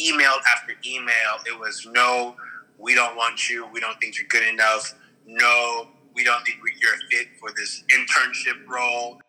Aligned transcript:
email 0.00 0.32
after 0.50 0.72
email, 0.86 1.36
it 1.46 1.58
was 1.58 1.86
no, 1.90 2.36
we 2.78 2.94
don't 2.94 3.16
want 3.16 3.50
you. 3.50 3.66
We 3.72 3.80
don't 3.80 4.00
think 4.00 4.18
you're 4.18 4.28
good 4.28 4.48
enough. 4.48 4.94
No, 5.26 5.88
we 6.14 6.24
don't 6.24 6.42
think 6.44 6.58
you're 6.80 6.96
fit 7.10 7.28
for 7.38 7.50
this 7.56 7.84
internship 7.92 8.66
role. 8.66 9.20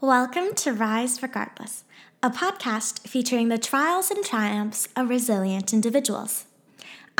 Welcome 0.00 0.54
to 0.54 0.72
Rise 0.72 1.22
Regardless, 1.22 1.84
a 2.22 2.30
podcast 2.30 3.06
featuring 3.06 3.48
the 3.48 3.58
trials 3.58 4.10
and 4.10 4.24
triumphs 4.24 4.88
of 4.96 5.10
resilient 5.10 5.74
individuals. 5.74 6.47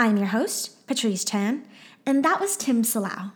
I'm 0.00 0.16
your 0.16 0.28
host, 0.28 0.86
Patrice 0.86 1.24
Chan, 1.24 1.64
and 2.06 2.24
that 2.24 2.38
was 2.38 2.56
Tim 2.56 2.84
Salau. 2.84 3.32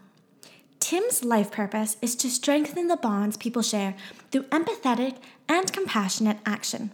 Tim's 0.79 1.25
life 1.25 1.51
purpose 1.51 1.97
is 2.01 2.15
to 2.15 2.31
strengthen 2.31 2.87
the 2.87 2.97
bonds 2.97 3.37
people 3.37 3.63
share 3.63 3.97
through 4.31 4.45
empathetic 4.45 5.17
and 5.49 5.73
compassionate 5.73 6.39
action. 6.47 6.93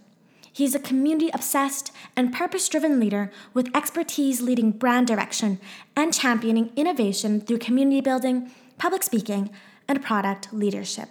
He's 0.51 0.73
a 0.73 0.79
community 0.79 1.29
obsessed 1.31 1.91
and 2.15 2.33
purpose 2.33 2.67
driven 2.67 2.99
leader 2.99 3.31
with 3.53 3.69
expertise 3.77 4.41
leading 4.41 4.71
brand 4.71 5.05
direction 5.05 5.59
and 5.95 6.15
championing 6.15 6.71
innovation 6.75 7.39
through 7.39 7.59
community 7.59 8.01
building, 8.01 8.49
public 8.79 9.03
speaking, 9.03 9.51
and 9.87 10.01
product 10.03 10.51
leadership. 10.51 11.09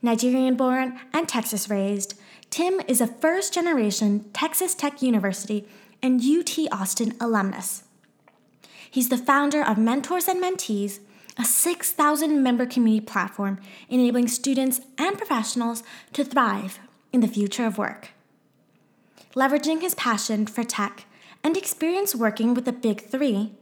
Nigerian 0.00 0.56
born 0.56 0.98
and 1.12 1.28
Texas 1.28 1.68
raised, 1.68 2.18
Tim 2.48 2.80
is 2.88 3.02
a 3.02 3.06
first 3.06 3.52
generation 3.52 4.30
Texas 4.32 4.74
Tech 4.74 5.02
University 5.02 5.68
and 6.06 6.22
UT 6.22 6.56
Austin 6.70 7.14
alumnus. 7.20 7.82
He's 8.88 9.08
the 9.08 9.18
founder 9.18 9.60
of 9.60 9.76
Mentors 9.76 10.28
and 10.28 10.40
Mentees, 10.40 11.00
a 11.36 11.44
6,000 11.44 12.42
member 12.42 12.64
community 12.64 13.04
platform 13.04 13.58
enabling 13.88 14.28
students 14.28 14.80
and 14.96 15.18
professionals 15.18 15.82
to 16.12 16.24
thrive 16.24 16.78
in 17.12 17.20
the 17.20 17.28
future 17.28 17.66
of 17.66 17.76
work. 17.76 18.10
Leveraging 19.34 19.80
his 19.80 19.96
passion 19.96 20.46
for 20.46 20.62
tech 20.62 21.06
and 21.42 21.56
experience 21.56 22.14
working 22.14 22.54
with 22.54 22.64
the 22.64 22.72
big 22.72 23.02
three 23.02 23.52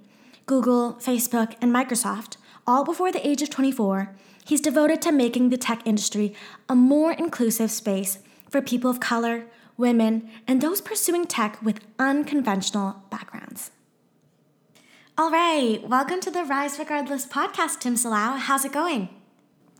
Google, 0.46 0.98
Facebook, 1.00 1.54
and 1.62 1.74
Microsoft 1.74 2.36
all 2.66 2.84
before 2.84 3.10
the 3.10 3.26
age 3.26 3.40
of 3.40 3.48
24, 3.48 4.14
he's 4.44 4.60
devoted 4.60 5.00
to 5.00 5.10
making 5.10 5.48
the 5.48 5.56
tech 5.56 5.80
industry 5.86 6.34
a 6.68 6.74
more 6.74 7.12
inclusive 7.12 7.70
space 7.70 8.18
for 8.50 8.60
people 8.60 8.90
of 8.90 9.00
color, 9.00 9.46
women, 9.76 10.28
and 10.46 10.60
those 10.60 10.80
pursuing 10.80 11.26
tech 11.26 11.60
with 11.62 11.80
unconventional 11.98 13.02
backgrounds. 13.10 13.70
All 15.16 15.30
right, 15.30 15.78
welcome 15.88 16.20
to 16.20 16.30
the 16.30 16.44
Rise 16.44 16.78
Regardless 16.78 17.26
podcast, 17.26 17.80
Tim 17.80 17.94
Salau. 17.94 18.38
How's 18.38 18.64
it 18.64 18.72
going? 18.72 19.08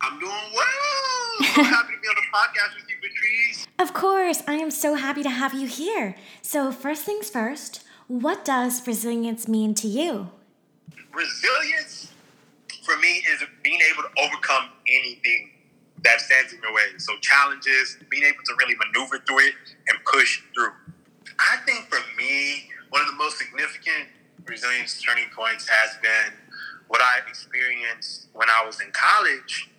I'm 0.01 0.19
doing 0.21 0.33
well. 0.55 1.55
So 1.55 1.63
happy 1.63 1.95
to 1.95 2.01
be 2.01 2.09
on 2.09 2.15
the 2.15 2.29
podcast 2.33 2.77
with 2.77 2.89
you, 2.89 2.97
Patrice. 3.01 3.67
Of 3.79 3.93
course, 3.93 4.43
I 4.47 4.55
am 4.55 4.71
so 4.71 4.95
happy 4.95 5.23
to 5.23 5.31
have 5.31 5.55
you 5.55 5.67
here. 5.67 6.15
So, 6.43 6.71
first 6.71 7.03
things 7.03 7.31
first, 7.31 7.83
what 8.07 8.45
does 8.45 8.87
resilience 8.87 9.49
mean 9.49 9.75
to 9.75 9.89
you? 9.89 10.31
Resilience 11.13 12.13
for 12.85 12.97
me 12.99 13.25
is 13.33 13.43
being 13.63 13.81
able 13.93 14.03
to 14.03 14.11
overcome 14.21 14.69
anything 14.87 15.51
that 16.05 16.21
stands 16.21 16.53
in 16.53 16.61
your 16.63 16.73
way. 16.75 16.97
So 16.99 17.17
challenges, 17.21 17.97
being 18.11 18.25
able 18.25 18.43
to 18.45 18.55
really 18.61 18.77
maneuver 18.77 19.19
through 19.27 19.41
it 19.41 19.55
and 19.89 19.99
push 20.05 20.43
through. 20.55 20.73
I 21.39 21.57
think 21.67 21.89
for 21.89 22.01
me, 22.17 22.71
one 22.91 23.01
of 23.03 23.09
the 23.09 23.17
most 23.17 23.39
significant 23.39 24.09
resilience 24.47 25.01
turning 25.03 25.27
points 25.37 25.69
has 25.69 25.97
been 26.03 26.33
what 26.89 27.01
I 27.01 27.27
experienced 27.29 28.29
when 28.35 28.49
I 28.49 28.65
was 28.65 28.81
in 28.81 28.93
college. 28.93 29.71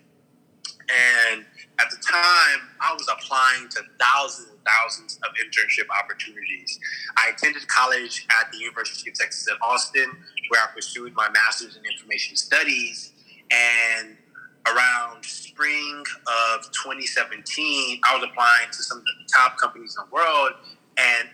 And 0.88 1.44
at 1.78 1.90
the 1.90 1.96
time, 1.96 2.68
I 2.80 2.92
was 2.92 3.08
applying 3.10 3.68
to 3.70 3.80
thousands 3.98 4.50
and 4.50 4.58
thousands 4.64 5.18
of 5.22 5.30
internship 5.34 5.86
opportunities. 5.96 6.78
I 7.16 7.30
attended 7.30 7.66
college 7.68 8.26
at 8.40 8.50
the 8.52 8.58
University 8.58 9.10
of 9.10 9.16
Texas 9.16 9.48
at 9.50 9.58
Austin, 9.62 10.10
where 10.48 10.62
I 10.62 10.66
pursued 10.74 11.14
my 11.14 11.28
master's 11.30 11.76
in 11.76 11.82
information 11.84 12.36
studies. 12.36 13.12
And 13.50 14.16
around 14.66 15.24
spring 15.24 16.02
of 16.26 16.62
2017, 16.72 18.00
I 18.04 18.16
was 18.16 18.28
applying 18.28 18.68
to 18.70 18.82
some 18.82 18.98
of 18.98 19.04
the 19.04 19.12
top 19.32 19.58
companies 19.58 19.96
in 19.98 20.08
the 20.08 20.14
world, 20.14 20.52
and 20.96 21.28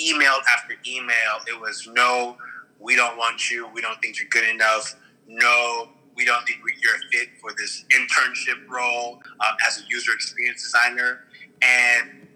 email 0.00 0.34
after 0.56 0.74
email, 0.86 1.40
it 1.46 1.60
was 1.60 1.88
no, 1.92 2.36
we 2.80 2.96
don't 2.96 3.16
want 3.16 3.50
you. 3.50 3.68
We 3.74 3.80
don't 3.80 4.00
think 4.00 4.18
you're 4.20 4.28
good 4.28 4.48
enough. 4.48 4.96
No, 5.26 5.88
we 6.16 6.24
don't 6.24 6.44
think 6.46 6.58
you're 6.82 6.94
a 6.94 7.10
fit 7.12 7.28
for 7.40 7.50
this 7.58 7.84
internship 7.92 8.68
role 8.68 9.20
uh, 9.40 9.52
as 9.66 9.78
a 9.78 9.82
user 9.88 10.12
experience 10.12 10.62
designer. 10.62 11.24
And 11.62 12.26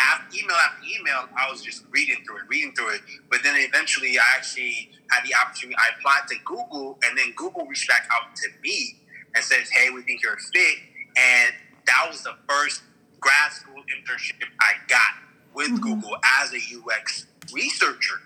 after 0.00 0.36
email 0.36 0.56
after 0.56 0.84
email, 0.98 1.28
I 1.38 1.50
was 1.50 1.62
just 1.62 1.84
reading 1.90 2.16
through 2.26 2.38
it, 2.38 2.42
reading 2.48 2.72
through 2.74 2.94
it. 2.94 3.00
But 3.30 3.40
then 3.44 3.54
eventually, 3.56 4.18
I 4.18 4.22
actually 4.36 4.90
had 5.10 5.24
the 5.24 5.34
opportunity. 5.34 5.76
I 5.78 5.96
applied 5.98 6.28
to 6.28 6.36
Google, 6.44 6.98
and 7.04 7.16
then 7.16 7.32
Google 7.36 7.66
reached 7.66 7.88
back 7.88 8.08
out 8.12 8.34
to 8.36 8.48
me 8.62 9.01
and 9.34 9.44
says, 9.44 9.68
"Hey, 9.70 9.90
we 9.90 10.02
think 10.02 10.22
you're 10.22 10.34
a 10.34 10.38
fit." 10.38 10.78
And 11.16 11.54
that 11.86 12.06
was 12.08 12.22
the 12.22 12.34
first 12.48 12.82
grad 13.20 13.52
school 13.52 13.82
internship 13.82 14.48
I 14.60 14.74
got 14.88 15.14
with 15.54 15.68
mm-hmm. 15.68 15.76
Google 15.76 16.16
as 16.40 16.52
a 16.52 16.56
UX 16.56 17.26
researcher. 17.52 18.20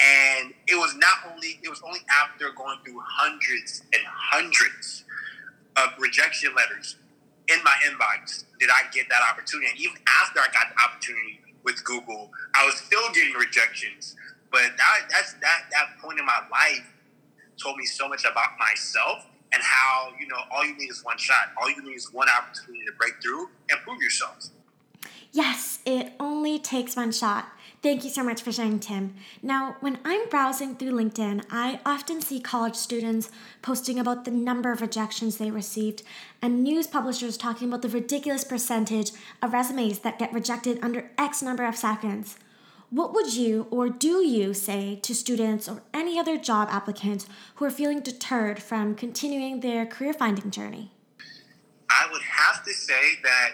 And 0.00 0.54
it 0.66 0.76
was 0.76 0.94
not 0.96 1.32
only 1.32 1.58
it 1.62 1.68
was 1.68 1.82
only 1.84 2.00
after 2.22 2.50
going 2.50 2.78
through 2.84 3.00
hundreds 3.04 3.82
and 3.92 4.02
hundreds 4.06 5.04
of 5.76 5.90
rejection 5.98 6.54
letters 6.54 6.96
in 7.48 7.62
my 7.64 7.74
inbox 7.88 8.44
did 8.60 8.68
I 8.70 8.90
get 8.92 9.08
that 9.08 9.22
opportunity. 9.22 9.70
And 9.70 9.80
even 9.80 9.96
after 10.20 10.40
I 10.40 10.46
got 10.52 10.68
the 10.74 10.78
opportunity 10.82 11.40
with 11.64 11.82
Google, 11.84 12.30
I 12.54 12.64
was 12.66 12.76
still 12.76 13.10
getting 13.12 13.34
rejections. 13.34 14.16
But 14.50 14.62
that, 14.76 15.08
that's 15.10 15.34
that 15.34 15.68
that 15.72 15.98
point 16.00 16.18
in 16.18 16.26
my 16.26 16.40
life 16.50 16.86
told 17.62 17.76
me 17.76 17.84
so 17.84 18.08
much 18.08 18.24
about 18.24 18.58
myself 18.58 19.26
and 19.52 19.62
how 19.62 20.12
you 20.20 20.26
know 20.26 20.36
all 20.52 20.64
you 20.64 20.76
need 20.76 20.90
is 20.90 21.04
one 21.04 21.18
shot 21.18 21.52
all 21.60 21.70
you 21.70 21.82
need 21.82 21.94
is 21.94 22.12
one 22.12 22.28
opportunity 22.28 22.84
to 22.84 22.92
break 22.92 23.14
through 23.22 23.48
and 23.70 23.80
prove 23.82 24.00
yourself 24.02 24.48
yes 25.32 25.80
it 25.84 26.12
only 26.20 26.58
takes 26.58 26.96
one 26.96 27.12
shot 27.12 27.48
Thank 27.80 28.02
you 28.02 28.10
so 28.10 28.24
much 28.24 28.42
for 28.42 28.50
sharing, 28.50 28.80
Tim. 28.80 29.14
Now, 29.40 29.76
when 29.78 30.00
I'm 30.04 30.28
browsing 30.28 30.74
through 30.74 30.90
LinkedIn, 30.90 31.44
I 31.48 31.78
often 31.86 32.20
see 32.20 32.40
college 32.40 32.74
students 32.74 33.30
posting 33.62 34.00
about 34.00 34.24
the 34.24 34.32
number 34.32 34.72
of 34.72 34.80
rejections 34.80 35.36
they 35.36 35.52
received, 35.52 36.02
and 36.42 36.64
news 36.64 36.88
publishers 36.88 37.36
talking 37.36 37.68
about 37.68 37.82
the 37.82 37.88
ridiculous 37.88 38.42
percentage 38.42 39.12
of 39.40 39.52
resumes 39.52 40.00
that 40.00 40.18
get 40.18 40.32
rejected 40.32 40.80
under 40.82 41.12
X 41.16 41.40
number 41.40 41.64
of 41.64 41.76
seconds. 41.76 42.36
What 42.90 43.12
would 43.12 43.34
you 43.34 43.66
or 43.70 43.90
do 43.90 44.24
you 44.24 44.54
say 44.54 44.98
to 45.02 45.14
students 45.14 45.68
or 45.68 45.82
any 45.92 46.18
other 46.18 46.38
job 46.38 46.68
applicants 46.70 47.26
who 47.56 47.66
are 47.66 47.70
feeling 47.70 48.00
deterred 48.00 48.62
from 48.62 48.94
continuing 48.94 49.60
their 49.60 49.84
career 49.84 50.14
finding 50.14 50.50
journey? 50.50 50.90
I 51.90 52.06
would 52.10 52.22
have 52.22 52.64
to 52.64 52.72
say 52.72 53.16
that 53.22 53.50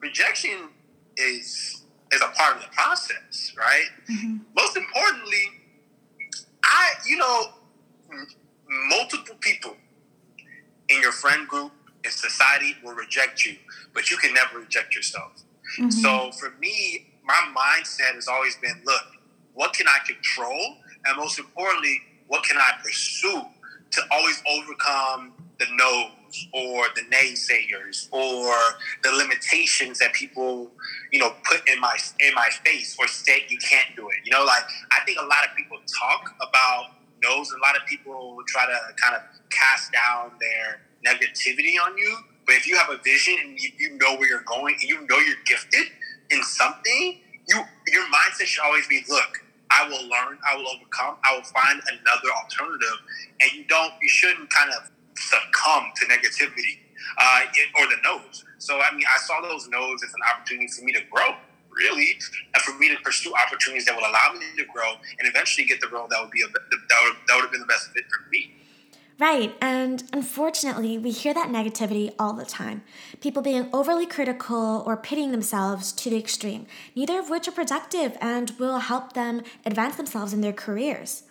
rejection 0.00 0.70
is 1.16 1.82
is 2.10 2.22
a 2.22 2.28
part 2.28 2.56
of 2.56 2.62
the 2.62 2.68
process, 2.68 3.52
right? 3.58 3.88
Mm-hmm. 4.10 4.36
Most 4.56 4.76
importantly, 4.76 5.44
I 6.64 6.92
you 7.06 7.18
know 7.18 7.48
multiple 8.88 9.36
people 9.40 9.76
in 10.88 11.02
your 11.02 11.12
friend 11.12 11.46
group 11.46 11.72
in 12.04 12.10
society 12.10 12.74
will 12.82 12.94
reject 12.94 13.44
you, 13.44 13.56
but 13.92 14.10
you 14.10 14.16
can 14.16 14.32
never 14.32 14.60
reject 14.60 14.94
yourself. 14.94 15.42
Mm-hmm. 15.78 15.90
So 15.90 16.30
for 16.32 16.54
me, 16.58 17.08
my 17.28 17.52
mindset 17.54 18.14
has 18.14 18.26
always 18.26 18.56
been 18.56 18.80
look, 18.84 19.02
what 19.54 19.74
can 19.74 19.86
I 19.86 19.98
control? 20.06 20.76
And 21.04 21.16
most 21.16 21.38
importantly, 21.38 21.98
what 22.26 22.42
can 22.42 22.56
I 22.56 22.70
pursue 22.82 23.42
to 23.90 24.02
always 24.10 24.42
overcome 24.50 25.32
the 25.58 25.66
no's 25.72 26.12
or 26.52 26.86
the 26.94 27.02
naysayers 27.10 28.08
or 28.12 28.54
the 29.02 29.10
limitations 29.16 29.98
that 29.98 30.12
people, 30.12 30.70
you 31.12 31.18
know, 31.18 31.34
put 31.44 31.68
in 31.68 31.80
my 31.80 31.96
in 32.20 32.34
my 32.34 32.48
face 32.64 32.96
or 32.98 33.06
say 33.08 33.44
you 33.48 33.58
can't 33.58 33.94
do 33.96 34.08
it. 34.08 34.16
You 34.24 34.32
know, 34.32 34.44
like 34.44 34.64
I 34.92 35.04
think 35.04 35.18
a 35.20 35.24
lot 35.24 35.44
of 35.48 35.56
people 35.56 35.78
talk 36.00 36.34
about 36.36 36.96
no's. 37.22 37.50
A 37.50 37.60
lot 37.60 37.76
of 37.76 37.86
people 37.86 38.36
try 38.46 38.66
to 38.66 38.78
kind 39.02 39.16
of 39.16 39.22
cast 39.50 39.92
down 39.92 40.32
their 40.40 40.80
negativity 41.04 41.74
on 41.82 41.96
you. 41.96 42.16
But 42.46 42.56
if 42.56 42.66
you 42.66 42.76
have 42.78 42.90
a 42.90 42.98
vision 43.02 43.36
and 43.42 43.58
you, 43.58 43.70
you 43.78 43.98
know 43.98 44.16
where 44.16 44.28
you're 44.28 44.44
going 44.46 44.74
and 44.80 44.88
you 44.88 45.06
know 45.06 45.18
you're 45.18 45.36
gifted, 45.46 45.88
in 46.30 46.42
something, 46.42 47.18
you 47.48 47.56
your 47.88 48.04
mindset 48.04 48.44
should 48.44 48.64
always 48.64 48.86
be, 48.86 49.04
look, 49.08 49.44
I 49.70 49.88
will 49.88 50.02
learn, 50.08 50.38
I 50.48 50.56
will 50.56 50.68
overcome, 50.68 51.16
I 51.24 51.36
will 51.36 51.44
find 51.44 51.80
another 51.88 52.30
alternative, 52.42 52.98
and 53.40 53.52
you 53.52 53.64
don't, 53.64 53.92
you 54.00 54.08
shouldn't 54.08 54.50
kind 54.50 54.70
of 54.70 54.90
succumb 55.16 55.90
to 55.96 56.06
negativity 56.06 56.78
uh, 57.18 57.42
or 57.78 57.86
the 57.86 57.96
no's. 58.04 58.44
So 58.58 58.80
I 58.80 58.94
mean, 58.94 59.04
I 59.06 59.18
saw 59.18 59.40
those 59.40 59.68
no's 59.68 60.02
as 60.02 60.10
an 60.10 60.22
opportunity 60.32 60.68
for 60.68 60.84
me 60.84 60.92
to 60.92 61.00
grow, 61.10 61.36
really, 61.70 62.18
and 62.54 62.62
for 62.62 62.78
me 62.78 62.88
to 62.94 63.00
pursue 63.02 63.32
opportunities 63.46 63.86
that 63.86 63.96
will 63.96 64.08
allow 64.08 64.32
me 64.34 64.46
to 64.56 64.64
grow 64.72 64.92
and 65.18 65.28
eventually 65.28 65.66
get 65.66 65.80
the 65.80 65.88
role 65.88 66.08
that 66.08 66.20
would 66.20 66.30
be 66.30 66.42
a, 66.42 66.46
that 66.46 67.00
would, 67.04 67.16
that 67.26 67.34
would 67.36 67.42
have 67.42 67.52
been 67.52 67.60
the 67.60 67.66
best 67.66 67.90
fit 67.92 68.04
for 68.04 68.28
me. 68.30 68.54
Right, 69.20 69.56
and 69.60 70.04
unfortunately, 70.12 70.96
we 70.96 71.10
hear 71.10 71.34
that 71.34 71.48
negativity 71.48 72.14
all 72.20 72.34
the 72.34 72.44
time. 72.44 72.82
People 73.20 73.42
being 73.42 73.68
overly 73.72 74.06
critical 74.06 74.84
or 74.86 74.96
pitying 74.96 75.32
themselves 75.32 75.90
to 75.92 76.08
the 76.08 76.16
extreme, 76.16 76.66
neither 76.94 77.18
of 77.18 77.28
which 77.28 77.48
are 77.48 77.52
productive 77.52 78.16
and 78.20 78.52
will 78.60 78.78
help 78.78 79.14
them 79.14 79.42
advance 79.66 79.96
themselves 79.96 80.32
in 80.32 80.40
their 80.40 80.52
careers. 80.52 81.24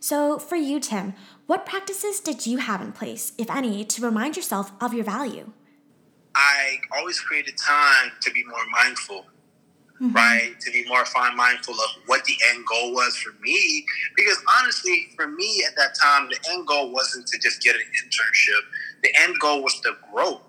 So, 0.00 0.40
for 0.40 0.56
you, 0.56 0.80
Tim, 0.80 1.14
what 1.46 1.64
practices 1.64 2.18
did 2.18 2.44
you 2.44 2.58
have 2.58 2.80
in 2.80 2.90
place, 2.90 3.32
if 3.38 3.48
any, 3.50 3.84
to 3.84 4.02
remind 4.02 4.36
yourself 4.36 4.72
of 4.80 4.92
your 4.92 5.04
value? 5.04 5.52
I 6.34 6.78
always 6.96 7.20
created 7.20 7.56
time 7.56 8.12
to 8.20 8.32
be 8.32 8.42
more 8.44 8.66
mindful 8.72 9.26
mm-hmm. 10.00 10.14
right? 10.14 10.54
To 10.60 10.70
be 10.70 10.86
more 10.88 11.04
fine 11.04 11.36
mindful 11.36 11.74
of 11.74 11.90
what 12.06 12.24
the 12.24 12.36
end 12.50 12.64
goal 12.66 12.92
was 12.92 13.16
for 13.16 13.32
me. 13.40 13.84
Because 14.16 14.38
honestly, 14.58 15.08
for 15.16 15.28
me 15.28 15.64
at 15.68 15.76
that 15.76 15.94
time, 16.00 16.28
the 16.28 16.38
end 16.50 16.66
goal 16.66 16.92
wasn't 16.92 17.26
to 17.28 17.38
just 17.38 17.62
get 17.62 17.76
an 17.76 17.82
internship. 17.82 18.60
The 19.02 19.10
end 19.20 19.38
goal 19.40 19.62
was 19.62 19.80
to 19.80 19.92
grow 20.12 20.40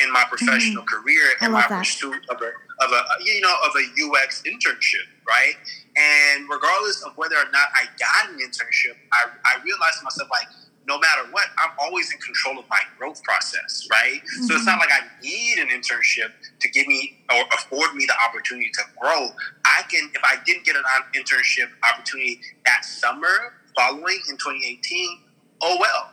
in 0.00 0.12
my 0.12 0.24
professional 0.28 0.84
mm-hmm. 0.84 1.02
career 1.02 1.22
and 1.40 1.52
my 1.52 1.66
that. 1.68 1.78
pursuit 1.78 2.22
of 2.30 2.40
a 2.40 2.50
of 2.84 2.92
a 2.92 3.02
you 3.24 3.40
know 3.40 3.54
of 3.66 3.72
a 3.74 3.84
UX 4.06 4.42
internship, 4.42 5.06
right? 5.26 5.54
And 5.96 6.48
regardless 6.48 7.02
of 7.02 7.16
whether 7.16 7.34
or 7.36 7.50
not 7.50 7.68
I 7.74 7.86
got 7.98 8.30
an 8.30 8.38
internship, 8.38 8.94
I, 9.12 9.26
I 9.44 9.62
realized 9.64 9.98
to 9.98 10.04
myself 10.04 10.28
like 10.30 10.46
no 10.88 10.98
matter 10.98 11.30
what, 11.30 11.44
I'm 11.58 11.70
always 11.78 12.10
in 12.10 12.18
control 12.18 12.58
of 12.58 12.64
my 12.70 12.80
growth 12.96 13.22
process, 13.22 13.86
right? 13.90 14.22
Mm-hmm. 14.22 14.44
So 14.44 14.54
it's 14.54 14.64
not 14.64 14.78
like 14.78 14.88
I 14.90 15.04
need 15.22 15.58
an 15.58 15.68
internship 15.68 16.32
to 16.60 16.68
give 16.70 16.86
me 16.86 17.18
or 17.30 17.44
afford 17.54 17.94
me 17.94 18.06
the 18.06 18.14
opportunity 18.26 18.70
to 18.72 18.82
grow. 18.98 19.28
I 19.66 19.82
can, 19.90 20.10
if 20.14 20.22
I 20.24 20.42
didn't 20.46 20.64
get 20.64 20.76
an 20.76 20.82
internship 21.14 21.68
opportunity 21.92 22.40
that 22.64 22.86
summer 22.86 23.54
following 23.76 24.18
in 24.30 24.36
2018, 24.38 25.20
oh 25.60 25.76
well. 25.78 26.12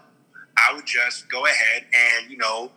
I 0.57 0.73
would 0.73 0.85
just 0.85 1.29
go 1.29 1.45
ahead 1.45 1.85
and, 1.93 2.29
you 2.29 2.37
know, 2.37 2.71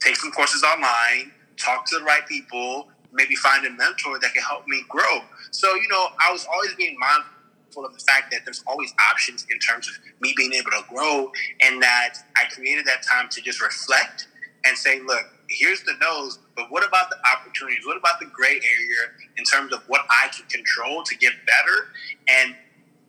take 0.00 0.16
some 0.16 0.30
courses 0.30 0.62
online, 0.62 1.32
talk 1.56 1.86
to 1.86 1.98
the 1.98 2.04
right 2.04 2.26
people, 2.26 2.88
maybe 3.12 3.34
find 3.36 3.66
a 3.66 3.70
mentor 3.70 4.18
that 4.18 4.32
can 4.34 4.42
help 4.42 4.66
me 4.66 4.82
grow. 4.88 5.20
So, 5.50 5.74
you 5.74 5.88
know, 5.88 6.08
I 6.26 6.32
was 6.32 6.46
always 6.52 6.74
being 6.74 6.96
mindful 6.98 7.33
mindful 7.74 7.86
of 7.86 7.98
the 7.98 8.04
fact 8.04 8.30
that 8.32 8.40
there's 8.44 8.62
always 8.66 8.92
options 9.10 9.46
in 9.50 9.58
terms 9.58 9.88
of 9.88 9.94
me 10.20 10.34
being 10.36 10.52
able 10.52 10.70
to 10.70 10.82
grow 10.88 11.30
and 11.62 11.82
that 11.82 12.14
I 12.36 12.44
created 12.52 12.86
that 12.86 13.02
time 13.02 13.28
to 13.30 13.40
just 13.40 13.60
reflect 13.60 14.28
and 14.64 14.76
say, 14.76 15.00
look, 15.00 15.24
here's 15.48 15.82
the 15.82 15.92
no's, 16.00 16.38
but 16.56 16.70
what 16.70 16.86
about 16.86 17.10
the 17.10 17.16
opportunities? 17.30 17.84
What 17.84 17.96
about 17.96 18.18
the 18.18 18.26
gray 18.26 18.54
area 18.54 19.12
in 19.36 19.44
terms 19.44 19.72
of 19.72 19.82
what 19.88 20.02
I 20.08 20.28
can 20.28 20.46
control 20.46 21.02
to 21.02 21.16
get 21.16 21.32
better? 21.46 21.88
And 22.28 22.54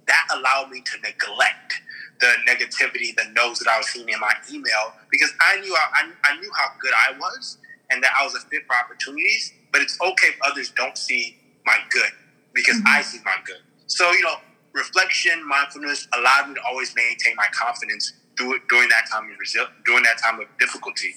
that 0.08 0.28
allowed 0.34 0.70
me 0.70 0.82
to 0.82 0.98
neglect 1.02 1.82
the 2.20 2.32
negativity, 2.48 3.16
the 3.16 3.26
no's 3.34 3.60
that 3.60 3.70
I 3.70 3.78
was 3.78 3.88
seeing 3.88 4.08
in 4.08 4.20
my 4.20 4.34
email 4.52 4.94
because 5.12 5.32
I 5.42 5.60
knew 5.60 5.76
I, 5.76 6.10
I 6.24 6.40
knew 6.40 6.52
how 6.56 6.68
good 6.80 6.94
I 6.94 7.18
was 7.18 7.58
and 7.90 8.02
that 8.04 8.12
I 8.20 8.24
was 8.24 8.36
a 8.36 8.40
fit 8.40 8.64
for 8.68 8.76
opportunities. 8.76 9.54
But 9.72 9.82
it's 9.82 10.00
okay 10.00 10.28
if 10.28 10.40
others 10.46 10.72
don't 10.72 10.98
see 10.98 11.38
my 11.66 11.78
good 11.90 12.12
because 12.54 12.78
mm-hmm. 12.78 12.88
I 12.88 13.02
see 13.02 13.20
my 13.26 13.36
good. 13.46 13.60
So 13.88 14.12
you 14.12 14.24
know, 14.24 14.36
reflection, 14.76 15.48
mindfulness 15.48 16.08
allowed 16.14 16.50
me 16.50 16.56
to 16.56 16.62
always 16.70 16.94
maintain 16.96 17.36
my 17.36 17.48
confidence 17.54 18.14
through, 18.38 18.60
during 18.70 18.90
that 18.90 19.10
time 19.10 19.24
of 19.24 19.86
during 19.86 20.04
that 20.04 20.18
time 20.22 20.40
of 20.40 20.48
difficulty. 20.60 21.16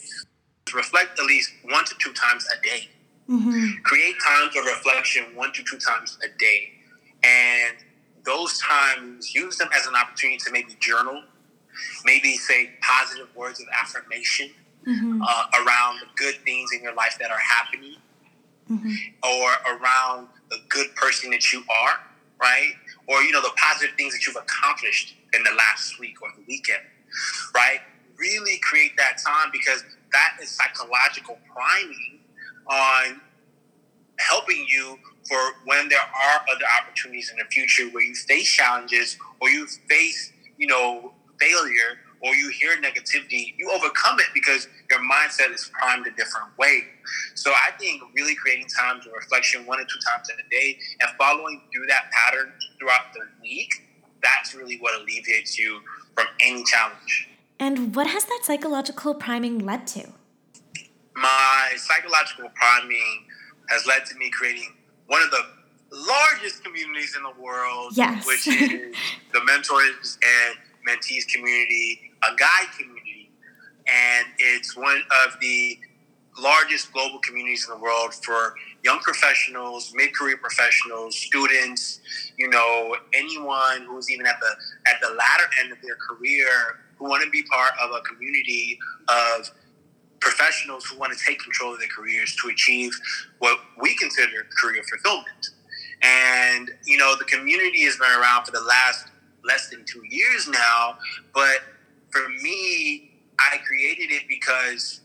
Reflect 0.73 1.19
at 1.19 1.25
least 1.27 1.53
one 1.65 1.85
to 1.85 1.95
two 1.99 2.13
times 2.13 2.47
a 2.57 2.63
day. 2.63 2.89
Mm-hmm. 3.29 3.83
Create 3.83 4.15
times 4.25 4.57
of 4.57 4.65
reflection 4.65 5.25
one 5.35 5.53
to 5.53 5.63
two 5.65 5.79
times 5.79 6.19
a 6.25 6.39
day, 6.39 6.71
and 7.25 7.77
those 8.25 8.59
times 8.59 9.35
use 9.35 9.59
them 9.59 9.69
as 9.77 9.87
an 9.87 9.95
opportunity 9.95 10.39
to 10.39 10.53
maybe 10.53 10.77
journal, 10.81 11.23
maybe 12.05 12.37
say 12.37 12.71
positive 12.81 13.29
words 13.35 13.61
of 13.61 13.67
affirmation 13.79 14.51
mm-hmm. 14.87 15.21
uh, 15.21 15.45
around 15.63 16.01
the 16.01 16.07
good 16.17 16.37
things 16.45 16.71
in 16.73 16.83
your 16.83 16.95
life 16.95 17.19
that 17.21 17.31
are 17.31 17.39
happening, 17.39 17.97
mm-hmm. 18.71 18.95
or 19.25 19.77
around 19.77 20.29
the 20.51 20.59
good 20.69 20.95
person 20.95 21.31
that 21.31 21.53
you 21.53 21.63
are 21.85 22.01
right? 22.41 22.73
Or, 23.09 23.23
you 23.23 23.33
know, 23.33 23.41
the 23.41 23.51
positive 23.57 23.97
things 23.97 24.13
that 24.13 24.27
you've 24.27 24.37
accomplished 24.37 25.17
in 25.33 25.43
the 25.43 25.51
last 25.53 25.99
week 25.99 26.21
or 26.23 26.29
the 26.37 26.45
weekend, 26.47 26.83
right? 27.55 27.81
Really 28.19 28.59
create 28.59 28.93
that 28.99 29.19
time 29.25 29.49
because 29.53 29.83
that 30.13 30.35
is 30.43 30.51
psychological 30.51 31.39
priming 31.53 32.21
on 32.67 33.21
helping 34.19 34.67
you 34.69 34.99
for 35.29 35.39
when 35.65 35.89
there 35.89 36.01
are 36.01 36.41
other 36.55 36.65
opportunities 36.81 37.31
in 37.31 37.39
the 37.39 37.45
future 37.51 37.89
where 37.91 38.03
you 38.03 38.15
face 38.15 38.51
challenges 38.51 39.17
or 39.41 39.49
you 39.49 39.67
face, 39.89 40.33
you 40.57 40.67
know, 40.67 41.13
failure 41.41 41.99
or 42.21 42.35
you 42.35 42.51
hear 42.51 42.77
negativity, 42.77 43.55
you 43.59 43.71
overcome 43.71 44.19
it 44.19 44.27
because 44.35 44.69
your 44.91 45.01
mindset 45.01 45.53
is 45.55 45.71
primed 45.73 46.07
a 46.07 46.11
different 46.11 46.57
way. 46.59 46.83
So 47.35 47.51
I 47.53 47.71
think 47.79 48.03
really 48.15 48.35
creating 48.35 48.67
times 48.69 49.07
of 49.07 49.13
reflection 49.13 49.67
one 49.67 49.81
or 49.81 49.85
two 49.85 49.99
times 50.11 50.29
in 50.31 50.37
a 50.45 50.49
day 50.51 50.79
and 51.01 51.11
following 51.19 51.63
through 51.73 51.87
that 51.87 52.11
pattern 52.11 52.53
throughout 52.79 53.13
the 53.15 53.21
week, 53.43 53.71
that's 54.23 54.55
really 54.55 54.79
what 54.79 55.01
alleviates 55.01 55.59
you 55.59 55.81
from 56.15 56.27
any 56.41 56.65
challenge. 56.65 57.29
And 57.61 57.95
what 57.95 58.07
has 58.07 58.25
that 58.25 58.41
psychological 58.43 59.15
priming 59.15 59.59
led 59.59 59.87
to? 59.89 60.09
My 61.15 61.73
psychological 61.77 62.51
priming 62.55 63.25
has 63.69 63.87
led 63.87 64.07
to 64.07 64.17
me 64.17 64.31
creating 64.31 64.75
one 65.07 65.23
of 65.23 65.31
the 65.31 65.43
largest 65.91 66.63
communities 66.65 67.17
in 67.17 67.23
the 67.23 67.43
world, 67.43 67.93
yes. 67.95 68.27
which 68.27 68.47
is 68.49 68.95
the 69.33 69.45
mentors 69.45 70.19
and 70.23 70.59
mentees 70.89 71.29
community 71.29 72.09
a 72.25 72.35
guide 72.37 72.69
community, 72.77 73.31
and 73.87 74.27
it's 74.39 74.77
one 74.77 75.01
of 75.25 75.39
the 75.41 75.79
largest 76.39 76.93
global 76.93 77.19
communities 77.21 77.67
in 77.69 77.77
the 77.77 77.83
world 77.83 78.15
for 78.15 78.55
young 78.85 78.99
professionals, 79.01 79.93
mid-career 79.95 80.37
professionals, 80.37 81.17
students, 81.17 82.01
you 82.37 82.49
know, 82.49 82.95
anyone 83.13 83.83
who's 83.87 84.11
even 84.11 84.27
at 84.27 84.37
the 84.41 84.91
at 84.91 85.01
the 85.01 85.15
latter 85.15 85.45
end 85.63 85.73
of 85.73 85.79
their 85.83 85.97
career 85.97 86.47
who 86.97 87.09
want 87.09 87.23
to 87.25 87.31
be 87.31 87.43
part 87.45 87.73
of 87.83 87.91
a 87.91 88.01
community 88.03 88.79
of 89.09 89.51
professionals 90.21 90.85
who 90.85 90.99
want 90.99 91.17
to 91.17 91.25
take 91.25 91.39
control 91.41 91.73
of 91.73 91.79
their 91.79 91.89
careers 91.89 92.35
to 92.43 92.49
achieve 92.49 92.93
what 93.39 93.59
we 93.81 93.95
consider 93.97 94.47
career 94.61 94.83
fulfillment. 94.89 95.51
And 96.03 96.71
you 96.85 96.99
know, 96.99 97.15
the 97.17 97.25
community 97.25 97.83
has 97.85 97.97
been 97.97 98.11
around 98.11 98.45
for 98.45 98.53
the 98.53 98.61
last 98.61 99.09
less 99.45 99.69
than 99.71 99.85
two 99.85 100.03
years 100.09 100.49
now, 100.49 100.99
but 101.35 101.61
for 102.11 102.29
me, 102.43 103.11
I 103.39 103.59
created 103.59 104.11
it 104.11 104.23
because 104.29 105.01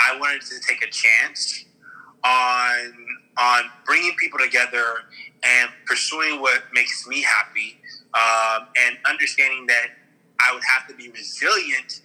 I 0.00 0.18
wanted 0.18 0.42
to 0.42 0.60
take 0.60 0.82
a 0.82 0.90
chance 0.90 1.64
on 2.24 2.94
on 3.38 3.62
bringing 3.86 4.14
people 4.16 4.38
together 4.38 4.84
and 5.42 5.70
pursuing 5.86 6.40
what 6.40 6.62
makes 6.74 7.06
me 7.06 7.22
happy, 7.22 7.78
um, 8.12 8.68
and 8.76 8.98
understanding 9.08 9.66
that 9.66 9.88
I 10.40 10.52
would 10.52 10.62
have 10.64 10.86
to 10.88 10.94
be 10.94 11.10
resilient, 11.10 12.02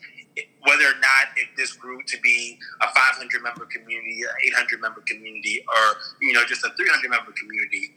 whether 0.64 0.86
or 0.86 0.96
not 1.00 1.36
if 1.36 1.50
this 1.58 1.74
grew 1.74 2.02
to 2.04 2.20
be 2.22 2.58
a 2.82 2.88
500 2.88 3.44
member 3.44 3.66
community, 3.66 4.22
an 4.22 4.54
800 4.54 4.82
member 4.82 5.02
community, 5.02 5.64
or 5.68 5.98
you 6.22 6.34
know 6.34 6.46
just 6.46 6.64
a 6.64 6.70
300 6.78 7.10
member 7.10 7.32
community. 7.34 7.92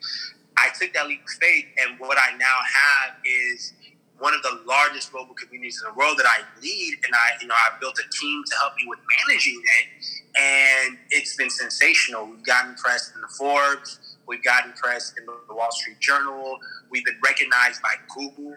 I 0.58 0.70
took 0.78 0.92
that 0.94 1.06
leap 1.08 1.22
of 1.22 1.30
faith, 1.40 1.66
and 1.80 1.98
what 2.00 2.18
I 2.18 2.36
now 2.36 2.58
have 2.74 3.16
is 3.24 3.72
one 4.18 4.34
of 4.34 4.42
the 4.42 4.60
largest 4.66 5.12
global 5.12 5.34
communities 5.34 5.80
in 5.82 5.92
the 5.92 5.96
world 5.96 6.18
that 6.18 6.26
I 6.26 6.42
lead, 6.60 6.94
and 7.04 7.14
I, 7.14 7.40
you 7.40 7.46
know, 7.46 7.54
I 7.54 7.78
built 7.80 7.98
a 7.98 8.08
team 8.10 8.42
to 8.44 8.54
help 8.56 8.72
me 8.76 8.88
with 8.88 8.98
managing 9.26 9.62
it, 9.62 10.06
and 10.36 10.98
it's 11.10 11.36
been 11.36 11.50
sensational. 11.50 12.26
We've 12.26 12.44
gotten 12.44 12.74
press 12.74 13.12
in 13.14 13.20
the 13.20 13.28
Forbes, 13.38 14.18
we've 14.26 14.42
gotten 14.42 14.72
press 14.72 15.14
in 15.18 15.24
the 15.26 15.54
Wall 15.54 15.70
Street 15.70 16.00
Journal, 16.00 16.58
we've 16.90 17.04
been 17.04 17.20
recognized 17.24 17.80
by 17.80 17.94
Google, 18.14 18.56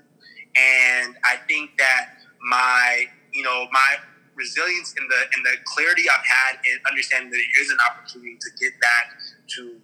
and 0.56 1.16
I 1.24 1.38
think 1.48 1.78
that 1.78 2.10
my, 2.42 3.06
you 3.32 3.44
know, 3.44 3.68
my 3.72 3.98
resilience 4.36 4.96
and 4.98 5.10
the 5.10 5.22
and 5.36 5.46
the 5.46 5.56
clarity 5.66 6.04
I've 6.10 6.26
had 6.26 6.56
in 6.66 6.80
understanding 6.90 7.30
that 7.32 7.38
there 7.38 7.62
is 7.64 7.72
an 7.72 7.78
opportunity 7.90 8.38
to 8.40 8.50
get 8.60 8.80
back 8.80 9.14
to 9.56 9.78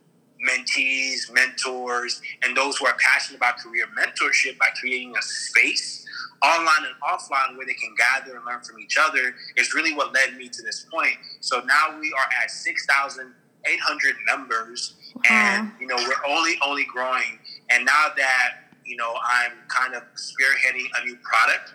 mentees, 0.45 1.31
mentors, 1.31 2.21
and 2.43 2.55
those 2.55 2.77
who 2.77 2.85
are 2.85 2.95
passionate 2.99 3.37
about 3.37 3.57
career 3.57 3.85
mentorship 3.97 4.57
by 4.57 4.67
creating 4.79 5.13
a 5.17 5.21
space 5.21 6.05
online 6.43 6.85
and 6.85 6.95
offline 7.01 7.57
where 7.57 7.65
they 7.65 7.73
can 7.73 7.93
gather 7.95 8.35
and 8.35 8.45
learn 8.45 8.61
from 8.61 8.79
each 8.79 8.97
other 8.99 9.35
is 9.55 9.73
really 9.73 9.93
what 9.93 10.13
led 10.13 10.35
me 10.37 10.47
to 10.47 10.61
this 10.61 10.85
point. 10.91 11.15
So 11.39 11.61
now 11.61 11.99
we 11.99 12.13
are 12.13 12.29
at 12.43 12.51
6,800 12.51 14.15
members 14.25 14.95
and, 15.29 15.71
you 15.79 15.87
know, 15.87 15.95
we're 15.95 16.31
only, 16.31 16.55
only 16.63 16.85
growing. 16.85 17.39
And 17.71 17.85
now 17.85 18.07
that, 18.15 18.55
you 18.85 18.97
know, 18.97 19.13
I'm 19.23 19.53
kind 19.67 19.95
of 19.95 20.03
spearheading 20.15 20.85
a 21.01 21.05
new 21.05 21.17
product 21.23 21.73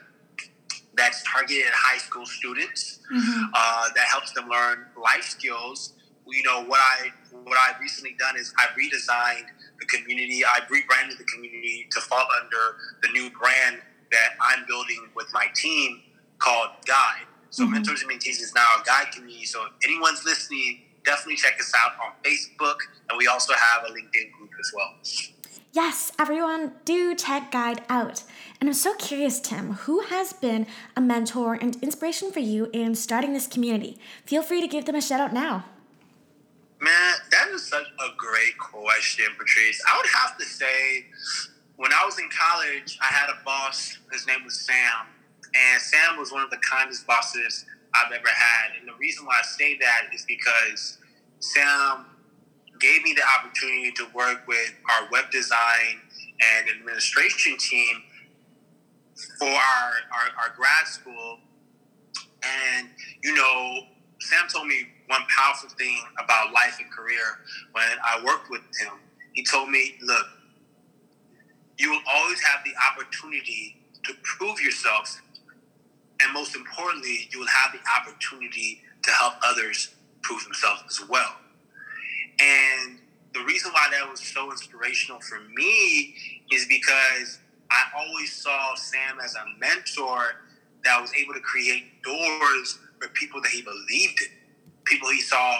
that's 0.95 1.23
targeted 1.23 1.67
at 1.67 1.73
high 1.73 1.99
school 1.99 2.27
students 2.27 3.01
mm-hmm. 3.13 3.45
uh, 3.55 3.89
that 3.95 4.05
helps 4.05 4.33
them 4.33 4.49
learn 4.49 4.87
life 5.03 5.25
skills 5.25 5.95
you 6.27 6.43
know 6.43 6.65
what 6.65 6.81
I 6.81 7.13
what 7.45 7.59
I've 7.59 7.81
recently 7.81 8.15
done 8.19 8.37
is 8.37 8.53
I've 8.59 8.77
redesigned 8.77 9.47
the 9.81 9.87
community. 9.87 10.43
I've 10.45 10.71
rebranded 10.71 11.19
the 11.19 11.25
community 11.25 11.89
to 11.91 12.01
fall 12.01 12.27
under 12.41 12.77
the 13.03 13.09
new 13.09 13.31
brand 13.31 13.81
that 14.13 14.31
I'm 14.41 14.65
building 14.67 15.09
with 15.17 15.27
my 15.33 15.47
team 15.55 16.03
called 16.39 16.71
Guide. 16.87 17.27
So 17.51 17.65
mm-hmm. 17.65 17.75
Mentors 17.75 18.03
and 18.03 18.11
Mentees 18.11 18.41
is 18.41 18.53
now 18.55 18.67
a 18.81 18.85
guide 18.85 19.13
community. 19.13 19.45
So 19.45 19.65
if 19.65 19.73
anyone's 19.85 20.25
listening, 20.25 20.83
definitely 21.05 21.37
check 21.37 21.55
us 21.61 21.73
out 21.77 21.93
on 22.05 22.13
Facebook, 22.25 22.77
and 23.09 23.19
we 23.19 23.27
also 23.27 23.53
have 23.55 23.85
a 23.85 23.93
LinkedIn 23.93 24.33
group 24.33 24.51
as 24.61 24.73
well. 24.75 24.95
Yes, 25.75 26.13
everyone, 26.19 26.73
do 26.85 27.15
check 27.15 27.51
Guide 27.51 27.83
out. 27.89 28.25
And 28.61 28.69
I'm 28.69 28.75
so 28.75 28.95
curious, 28.95 29.41
Tim, 29.41 29.73
who 29.73 30.01
has 30.01 30.35
been 30.35 30.67
a 30.95 31.01
mentor 31.01 31.55
and 31.55 31.77
inspiration 31.83 32.31
for 32.31 32.41
you 32.41 32.69
in 32.75 32.95
starting 32.95 33.33
this 33.33 33.47
community? 33.47 33.99
Feel 34.27 34.43
free 34.43 34.61
to 34.61 34.69
give 34.69 34.85
them 34.85 34.95
a 34.95 35.01
shout 35.01 35.21
out 35.21 35.33
now. 35.33 35.65
Man, 36.83 37.15
that 37.31 37.47
is 37.51 37.65
such 37.65 37.87
a 37.87 38.09
great 38.17 38.59
question, 38.59 39.27
Patrice. 39.39 39.81
I 39.89 39.97
would 39.97 40.07
have 40.11 40.37
to 40.37 40.45
say, 40.45 41.07
when 41.77 41.93
I 41.93 42.05
was 42.05 42.19
in 42.19 42.29
college, 42.29 42.99
I 43.01 43.05
had 43.05 43.31
a 43.31 43.39
boss. 43.45 43.99
His 44.11 44.27
name 44.27 44.43
was 44.45 44.61
Sam. 44.67 45.07
And 45.55 45.81
Sam 45.81 46.19
was 46.19 46.33
one 46.33 46.43
of 46.43 46.51
the 46.51 46.57
kindest 46.57 47.07
bosses 47.07 47.67
I've 47.95 48.11
ever 48.11 48.27
had. 48.27 48.81
And 48.81 48.89
the 48.89 48.95
reason 48.99 49.25
why 49.27 49.35
I 49.39 49.45
say 49.45 49.79
that 49.79 50.07
is 50.13 50.25
because 50.27 50.99
Sam 51.39 52.07
gave 52.81 53.05
me 53.05 53.15
the 53.15 53.23
opportunity 53.39 53.93
to 53.93 54.07
work 54.13 54.49
with 54.49 54.75
our 54.91 55.09
web 55.13 55.31
design 55.31 56.03
and 56.59 56.69
administration 56.69 57.59
team 57.59 58.03
for 59.39 59.47
our, 59.47 59.93
our, 60.11 60.49
our 60.49 60.57
grad 60.57 60.89
school. 60.89 61.39
And, 62.43 62.89
you 63.23 63.37
know, 63.37 63.83
Sam 64.19 64.49
told 64.53 64.67
me 64.67 64.89
one 65.09 65.23
powerful 65.37 65.69
thing 65.71 65.99
about 66.23 66.53
life 66.53 66.79
and 66.81 66.91
career 66.91 67.41
when 67.73 67.85
I 68.05 68.23
worked 68.25 68.51
with 68.51 68.63
him. 68.81 68.95
He 69.33 69.45
told 69.45 69.71
me, 69.71 69.97
look, 70.03 70.27
you 71.79 71.91
will 71.91 72.03
always 72.15 72.41
have 72.43 72.61
the 72.65 72.73
opportunity 72.91 73.77
to 74.05 74.15
prove 74.23 74.61
yourself. 74.61 75.21
And 76.21 76.33
most 76.33 76.55
importantly, 76.55 77.29
you 77.33 77.41
will 77.41 77.49
have 77.49 77.73
the 77.73 77.81
opportunity 77.99 78.83
to 79.03 79.11
help 79.11 79.35
others 79.45 79.95
prove 80.23 80.45
themselves 80.45 80.83
as 80.89 81.09
well. 81.09 81.37
And 82.39 82.99
the 83.35 83.41
reason 83.45 83.73
why 83.73 83.89
that 83.91 84.09
was 84.09 84.21
so 84.21 84.51
inspirational 84.51 85.21
for 85.21 85.41
me 85.55 86.15
is 86.53 86.67
because 86.67 87.39
I 87.71 87.85
always 87.97 88.33
saw 88.33 88.75
Sam 88.75 89.19
as 89.25 89.35
a 89.35 89.45
mentor 89.59 90.43
that 90.85 91.01
was 91.01 91.13
able 91.15 91.35
to 91.35 91.41
create 91.41 92.03
doors 92.03 92.79
for 93.01 93.09
people 93.09 93.41
that 93.43 93.51
he 93.51 93.63
believed 93.63 94.21
in, 94.23 94.42
people 94.85 95.09
he 95.11 95.21
saw 95.21 95.59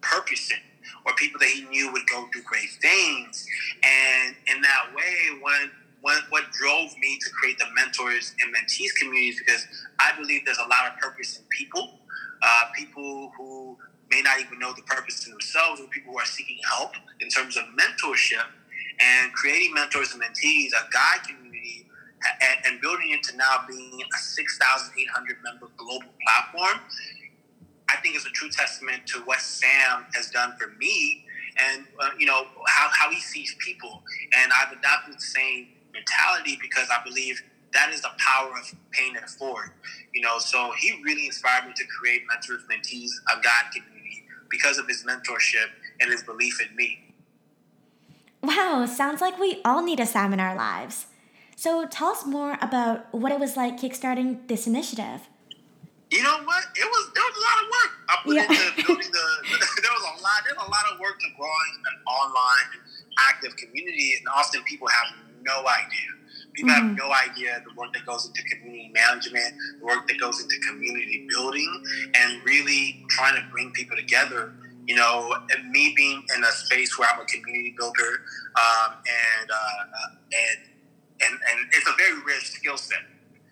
purpose 0.00 0.50
in, 0.50 0.58
or 1.06 1.14
people 1.14 1.38
that 1.40 1.48
he 1.48 1.64
knew 1.64 1.92
would 1.92 2.06
go 2.10 2.26
do 2.32 2.42
great 2.42 2.70
things. 2.80 3.46
And 3.82 4.34
in 4.54 4.62
that 4.62 4.94
way, 4.94 5.38
when 5.40 5.70
what, 6.00 6.22
what 6.28 6.50
drove 6.52 6.96
me 6.98 7.18
to 7.18 7.30
create 7.30 7.58
the 7.58 7.66
mentors 7.74 8.34
and 8.42 8.54
mentees 8.54 8.90
communities 8.98 9.38
because 9.38 9.66
I 9.98 10.12
believe 10.20 10.44
there's 10.44 10.58
a 10.58 10.68
lot 10.68 10.92
of 10.92 10.98
purpose 11.00 11.38
in 11.38 11.44
people, 11.48 11.98
uh, 12.42 12.64
people 12.76 13.32
who 13.38 13.78
may 14.10 14.20
not 14.20 14.38
even 14.38 14.58
know 14.58 14.72
the 14.74 14.82
purpose 14.82 15.24
in 15.26 15.32
themselves, 15.32 15.80
or 15.80 15.86
people 15.88 16.12
who 16.12 16.18
are 16.18 16.26
seeking 16.26 16.58
help 16.76 16.92
in 17.20 17.28
terms 17.28 17.56
of 17.56 17.64
mentorship 17.72 18.44
and 19.00 19.32
creating 19.32 19.72
mentors 19.72 20.12
and 20.12 20.22
mentees, 20.22 20.68
a 20.72 20.84
guide 20.92 21.26
community, 21.26 21.86
and, 22.42 22.66
and 22.66 22.80
building 22.80 23.10
it 23.10 23.22
to 23.24 23.36
now 23.36 23.64
being 23.66 24.00
a 24.02 24.18
6,800 24.18 25.36
member 25.42 25.68
global 25.76 26.08
platform 26.22 26.80
I 27.88 27.96
think 27.96 28.16
is 28.16 28.26
a 28.26 28.30
true 28.30 28.48
testament 28.48 29.06
to 29.08 29.20
what 29.20 29.40
Sam 29.40 30.06
has 30.14 30.30
done 30.30 30.54
for 30.58 30.68
me 30.78 31.24
and, 31.58 31.84
uh, 32.00 32.10
you 32.18 32.26
know, 32.26 32.44
how, 32.66 32.88
how 32.90 33.10
he 33.10 33.20
sees 33.20 33.54
people. 33.58 34.02
And 34.36 34.52
I've 34.52 34.72
adopted 34.72 35.16
the 35.16 35.20
same 35.20 35.68
mentality 35.92 36.58
because 36.60 36.88
I 36.90 37.02
believe 37.04 37.42
that 37.72 37.90
is 37.92 38.00
the 38.02 38.10
power 38.18 38.50
of 38.50 38.72
paying 38.92 39.14
it 39.16 39.28
forward. 39.28 39.70
You 40.12 40.22
know, 40.22 40.38
so 40.38 40.72
he 40.78 41.00
really 41.02 41.26
inspired 41.26 41.66
me 41.66 41.72
to 41.76 41.84
create 41.86 42.22
Mentors 42.28 42.62
Mentees, 42.70 43.10
a 43.32 43.40
Guide 43.42 43.72
community, 43.74 44.24
because 44.48 44.78
of 44.78 44.86
his 44.86 45.04
mentorship 45.04 45.66
and 46.00 46.10
his 46.10 46.22
belief 46.22 46.60
in 46.60 46.74
me. 46.76 47.00
Wow, 48.42 48.86
sounds 48.86 49.20
like 49.20 49.38
we 49.38 49.60
all 49.64 49.82
need 49.82 50.00
a 50.00 50.06
Sam 50.06 50.32
in 50.32 50.40
our 50.40 50.54
lives. 50.54 51.06
So 51.56 51.86
tell 51.86 52.08
us 52.08 52.26
more 52.26 52.58
about 52.60 53.12
what 53.12 53.32
it 53.32 53.40
was 53.40 53.56
like 53.56 53.80
kickstarting 53.80 54.48
this 54.48 54.66
initiative. 54.66 55.28
You 56.10 56.22
know 56.22 56.38
what? 56.44 56.64
It 56.76 56.84
was 56.84 57.04
there 57.14 57.24
was 57.24 57.36
a 57.36 57.44
lot 57.44 57.56
of 57.58 57.66
work. 57.72 57.92
I 58.08 58.14
put 58.22 58.36
yeah. 58.36 58.42
into 58.44 58.86
building 58.86 59.10
the. 59.10 59.26
there 59.82 59.94
was 59.94 60.04
a 60.04 60.14
lot. 60.22 60.38
There's 60.44 60.60
a 60.60 60.70
lot 60.70 60.84
of 60.92 61.00
work 61.00 61.18
to 61.20 61.28
growing 61.36 61.74
an 61.90 61.96
online 62.06 62.70
active 63.18 63.56
community, 63.56 64.14
and 64.18 64.26
often 64.28 64.62
people 64.64 64.88
have 64.88 65.16
no 65.42 65.64
idea. 65.64 66.10
People 66.52 66.70
mm-hmm. 66.70 66.88
have 66.88 66.96
no 66.96 67.10
idea 67.10 67.62
the 67.66 67.74
work 67.74 67.92
that 67.94 68.06
goes 68.06 68.26
into 68.26 68.42
community 68.44 68.92
management, 68.94 69.54
the 69.80 69.86
work 69.86 70.06
that 70.06 70.20
goes 70.20 70.40
into 70.40 70.54
community 70.68 71.26
building, 71.28 71.82
and 72.14 72.44
really 72.44 73.04
trying 73.10 73.34
to 73.34 73.42
bring 73.50 73.72
people 73.72 73.96
together. 73.96 74.52
You 74.86 74.96
know, 74.96 75.34
me 75.70 75.94
being 75.96 76.22
in 76.36 76.44
a 76.44 76.52
space 76.52 76.98
where 76.98 77.08
I'm 77.08 77.20
a 77.20 77.24
community 77.24 77.74
builder, 77.76 78.22
um, 78.60 78.92
and, 78.92 79.50
uh, 79.50 80.12
and 80.30 80.58
and 81.24 81.32
and 81.32 81.58
it's 81.72 81.88
a 81.88 81.94
very 81.96 82.22
rare 82.22 82.40
skill 82.40 82.76
set 82.76 83.00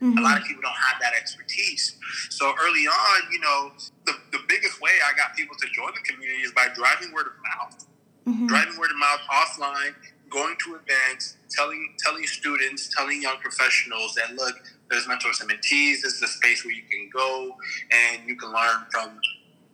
Mm-hmm. 0.02 0.18
A 0.18 0.20
lot 0.20 0.36
of 0.36 0.44
people 0.44 0.62
don't 0.62 0.82
have 0.90 1.00
that 1.00 1.12
expertise. 1.14 1.96
So 2.30 2.52
early 2.60 2.86
on, 2.88 3.20
you 3.30 3.38
know, 3.38 3.70
the, 4.04 4.14
the 4.32 4.40
biggest 4.48 4.80
way 4.80 4.90
I 5.06 5.16
got 5.16 5.36
people 5.36 5.54
to 5.56 5.66
join 5.72 5.92
the 5.94 6.00
community 6.00 6.42
is 6.42 6.50
by 6.50 6.66
driving 6.74 7.12
word 7.12 7.26
of 7.26 7.38
mouth. 7.38 7.86
Mm-hmm. 8.26 8.46
Driving 8.48 8.78
word 8.78 8.90
of 8.90 8.98
mouth 8.98 9.20
offline, 9.30 9.94
going 10.28 10.56
to 10.64 10.74
events, 10.74 11.36
telling 11.50 11.94
telling 11.98 12.26
students, 12.26 12.90
telling 12.96 13.22
young 13.22 13.38
professionals 13.38 14.14
that 14.14 14.34
look, 14.34 14.54
there's 14.90 15.06
mentors 15.06 15.40
and 15.40 15.50
mentees. 15.50 16.02
This 16.02 16.14
is 16.14 16.22
a 16.22 16.26
space 16.26 16.64
where 16.64 16.74
you 16.74 16.82
can 16.90 17.08
go 17.12 17.56
and 17.92 18.28
you 18.28 18.36
can 18.36 18.52
learn 18.52 18.86
from 18.90 19.20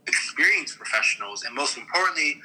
experienced 0.07 0.77
professionals. 0.77 1.45
And 1.45 1.55
most 1.55 1.77
importantly, 1.79 2.41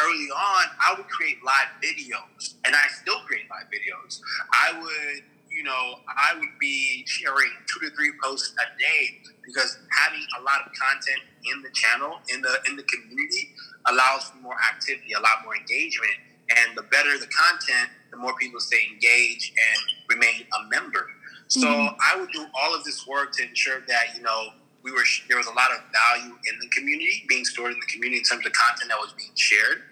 early 0.00 0.28
on, 0.30 0.64
I 0.80 0.94
would 0.96 1.08
create 1.08 1.38
live 1.44 1.68
videos, 1.82 2.54
and 2.64 2.74
I 2.74 2.86
still 3.00 3.20
create 3.20 3.46
live 3.50 3.66
videos. 3.66 4.20
I 4.52 4.80
would 4.80 5.22
you 5.58 5.64
know, 5.64 5.98
I 6.06 6.38
would 6.38 6.54
be 6.60 7.02
sharing 7.04 7.50
two 7.66 7.80
to 7.80 7.90
three 7.96 8.12
posts 8.22 8.54
a 8.62 8.78
day 8.78 9.18
because 9.44 9.76
having 9.90 10.22
a 10.38 10.42
lot 10.42 10.62
of 10.64 10.70
content 10.70 11.18
in 11.50 11.62
the 11.62 11.70
channel, 11.74 12.20
in 12.32 12.40
the 12.40 12.62
in 12.70 12.76
the 12.76 12.84
community, 12.84 13.50
allows 13.86 14.30
for 14.30 14.38
more 14.38 14.54
activity, 14.72 15.14
a 15.14 15.20
lot 15.20 15.42
more 15.42 15.56
engagement. 15.56 16.14
And 16.56 16.78
the 16.78 16.82
better 16.82 17.18
the 17.18 17.26
content, 17.26 17.90
the 18.12 18.16
more 18.16 18.34
people 18.38 18.60
stay 18.60 18.86
engaged 18.86 19.50
and 19.50 20.16
remain 20.16 20.46
a 20.46 20.68
member. 20.70 21.10
So 21.48 21.66
mm-hmm. 21.66 21.96
I 21.98 22.20
would 22.20 22.30
do 22.30 22.46
all 22.54 22.72
of 22.72 22.84
this 22.84 23.04
work 23.08 23.32
to 23.32 23.42
ensure 23.42 23.80
that 23.88 24.14
you 24.16 24.22
know 24.22 24.54
we 24.84 24.92
were 24.92 25.04
there 25.26 25.38
was 25.38 25.48
a 25.48 25.56
lot 25.58 25.72
of 25.72 25.82
value 25.90 26.38
in 26.38 26.54
the 26.60 26.68
community 26.68 27.26
being 27.28 27.44
stored 27.44 27.72
in 27.72 27.80
the 27.80 27.90
community 27.92 28.18
in 28.18 28.24
terms 28.24 28.46
of 28.46 28.52
content 28.52 28.94
that 28.94 29.00
was 29.00 29.12
being 29.18 29.34
shared, 29.34 29.82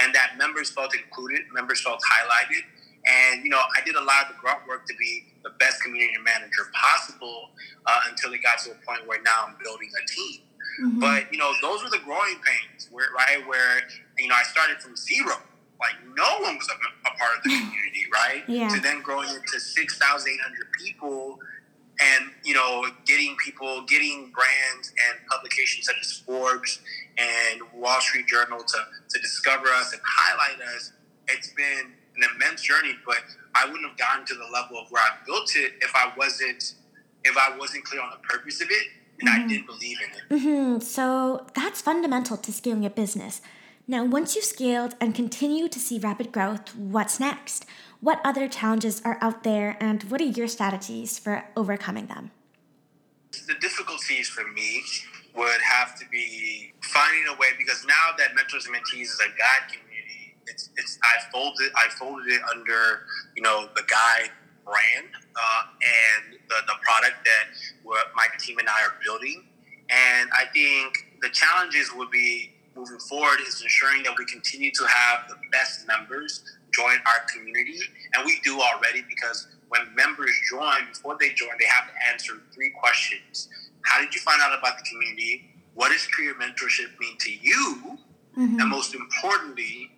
and 0.00 0.14
that 0.14 0.38
members 0.38 0.70
felt 0.70 0.96
included, 0.96 1.42
members 1.52 1.82
felt 1.82 2.00
highlighted, 2.00 2.64
and, 3.06 3.44
you 3.44 3.50
know, 3.50 3.60
I 3.60 3.84
did 3.84 3.96
a 3.96 4.00
lot 4.00 4.28
of 4.28 4.34
the 4.34 4.40
grunt 4.40 4.66
work 4.66 4.86
to 4.86 4.94
be 4.98 5.24
the 5.42 5.50
best 5.60 5.82
community 5.82 6.18
manager 6.24 6.72
possible 6.72 7.50
uh, 7.86 8.00
until 8.08 8.32
it 8.32 8.42
got 8.42 8.58
to 8.60 8.70
a 8.70 8.78
point 8.86 9.06
where 9.06 9.20
now 9.22 9.46
I'm 9.46 9.56
building 9.62 9.90
a 9.92 10.06
team. 10.08 10.40
Mm-hmm. 10.80 11.00
But, 11.00 11.32
you 11.32 11.38
know, 11.38 11.52
those 11.60 11.82
were 11.84 11.90
the 11.90 12.00
growing 12.04 12.40
pains, 12.40 12.88
where, 12.90 13.08
right? 13.14 13.46
Where, 13.46 13.82
you 14.18 14.28
know, 14.28 14.34
I 14.34 14.42
started 14.44 14.80
from 14.80 14.96
zero. 14.96 15.36
Like, 15.80 16.00
no 16.16 16.40
one 16.40 16.56
was 16.56 16.68
a, 16.68 17.08
a 17.08 17.18
part 17.18 17.36
of 17.36 17.42
the 17.44 17.50
community, 17.60 18.06
right? 18.12 18.42
Yeah. 18.48 18.68
To 18.68 18.80
then 18.80 19.02
growing 19.02 19.28
into 19.28 19.60
6,800 19.60 20.66
people 20.82 21.38
and, 22.00 22.30
you 22.42 22.54
know, 22.54 22.86
getting 23.04 23.36
people, 23.44 23.82
getting 23.82 24.32
brands 24.32 24.92
and 25.10 25.26
publications 25.28 25.86
such 25.86 25.96
as 26.00 26.12
Forbes 26.26 26.80
and 27.18 27.60
Wall 27.74 28.00
Street 28.00 28.26
Journal 28.26 28.58
to, 28.58 28.78
to 29.10 29.20
discover 29.20 29.68
us 29.68 29.92
and 29.92 30.00
highlight 30.04 30.60
us. 30.74 30.92
It's 31.28 31.52
been 31.52 31.92
an 32.16 32.22
immense 32.34 32.62
journey, 32.62 32.94
but 33.04 33.18
I 33.54 33.66
wouldn't 33.66 33.88
have 33.88 33.96
gotten 33.96 34.26
to 34.26 34.34
the 34.34 34.46
level 34.52 34.78
of 34.78 34.90
where 34.90 35.02
I 35.02 35.16
built 35.26 35.50
it 35.56 35.72
if 35.80 35.94
I 35.94 36.12
wasn't 36.16 36.74
if 37.24 37.36
I 37.36 37.56
wasn't 37.56 37.84
clear 37.84 38.02
on 38.02 38.10
the 38.10 38.28
purpose 38.28 38.60
of 38.60 38.68
it 38.70 38.86
and 39.20 39.28
mm-hmm. 39.28 39.44
I 39.44 39.48
didn't 39.48 39.66
believe 39.66 39.96
in 40.00 40.10
it. 40.10 40.42
Mm-hmm. 40.42 40.80
So 40.80 41.46
that's 41.54 41.80
fundamental 41.80 42.36
to 42.36 42.52
scaling 42.52 42.84
a 42.84 42.90
business. 42.90 43.40
Now, 43.86 44.04
once 44.04 44.34
you've 44.34 44.44
scaled 44.44 44.94
and 45.00 45.14
continue 45.14 45.68
to 45.68 45.78
see 45.78 45.98
rapid 45.98 46.32
growth, 46.32 46.74
what's 46.74 47.20
next? 47.20 47.66
What 48.00 48.20
other 48.24 48.48
challenges 48.48 49.02
are 49.04 49.18
out 49.20 49.44
there, 49.44 49.76
and 49.80 50.02
what 50.04 50.20
are 50.20 50.24
your 50.24 50.48
strategies 50.48 51.18
for 51.18 51.44
overcoming 51.56 52.06
them? 52.06 52.30
The 53.46 53.54
difficulties 53.60 54.28
for 54.28 54.44
me 54.52 54.82
would 55.34 55.60
have 55.60 55.98
to 55.98 56.04
be 56.10 56.72
finding 56.82 57.24
a 57.28 57.36
way 57.38 57.48
because 57.58 57.84
now 57.86 58.12
that 58.18 58.34
Mentors 58.34 58.66
and 58.66 58.74
Mentees 58.74 59.02
is 59.02 59.20
a 59.20 59.28
Guide 59.28 59.68
community 59.68 59.93
it's 60.76 60.98
I 61.02 61.30
folded 61.30 61.70
I 61.76 61.88
folded 61.98 62.28
it 62.28 62.40
under 62.54 63.06
you 63.36 63.42
know 63.42 63.68
the 63.76 63.82
Guide 63.88 64.30
brand 64.64 65.12
uh, 65.36 65.62
and 65.84 66.40
the, 66.48 66.56
the 66.66 66.74
product 66.82 67.20
that 67.24 67.46
my 68.16 68.26
team 68.38 68.58
and 68.58 68.68
I 68.68 68.82
are 68.84 68.94
building. 69.04 69.44
And 69.90 70.30
I 70.32 70.46
think 70.52 70.96
the 71.20 71.28
challenges 71.28 71.92
would 71.94 72.10
be 72.10 72.52
moving 72.74 72.98
forward 72.98 73.38
is 73.46 73.62
ensuring 73.62 74.02
that 74.04 74.14
we 74.18 74.24
continue 74.24 74.70
to 74.72 74.84
have 74.86 75.28
the 75.28 75.36
best 75.52 75.86
members 75.86 76.42
join 76.72 76.96
our 77.06 77.24
community. 77.32 77.78
And 78.14 78.24
we 78.24 78.40
do 78.42 78.60
already 78.60 79.04
because 79.08 79.46
when 79.68 79.82
members 79.94 80.32
join, 80.50 80.88
before 80.92 81.16
they 81.20 81.30
join, 81.34 81.50
they 81.58 81.66
have 81.66 81.86
to 81.88 81.94
answer 82.10 82.42
three 82.52 82.70
questions. 82.70 83.48
How 83.82 84.00
did 84.00 84.14
you 84.14 84.20
find 84.22 84.40
out 84.42 84.58
about 84.58 84.78
the 84.78 84.84
community? 84.84 85.50
What 85.74 85.90
does 85.90 86.06
career 86.06 86.34
mentorship 86.34 86.98
mean 86.98 87.16
to 87.18 87.30
you? 87.30 87.98
Mm-hmm. 88.36 88.60
And 88.60 88.70
most 88.70 88.94
importantly, 88.94 89.90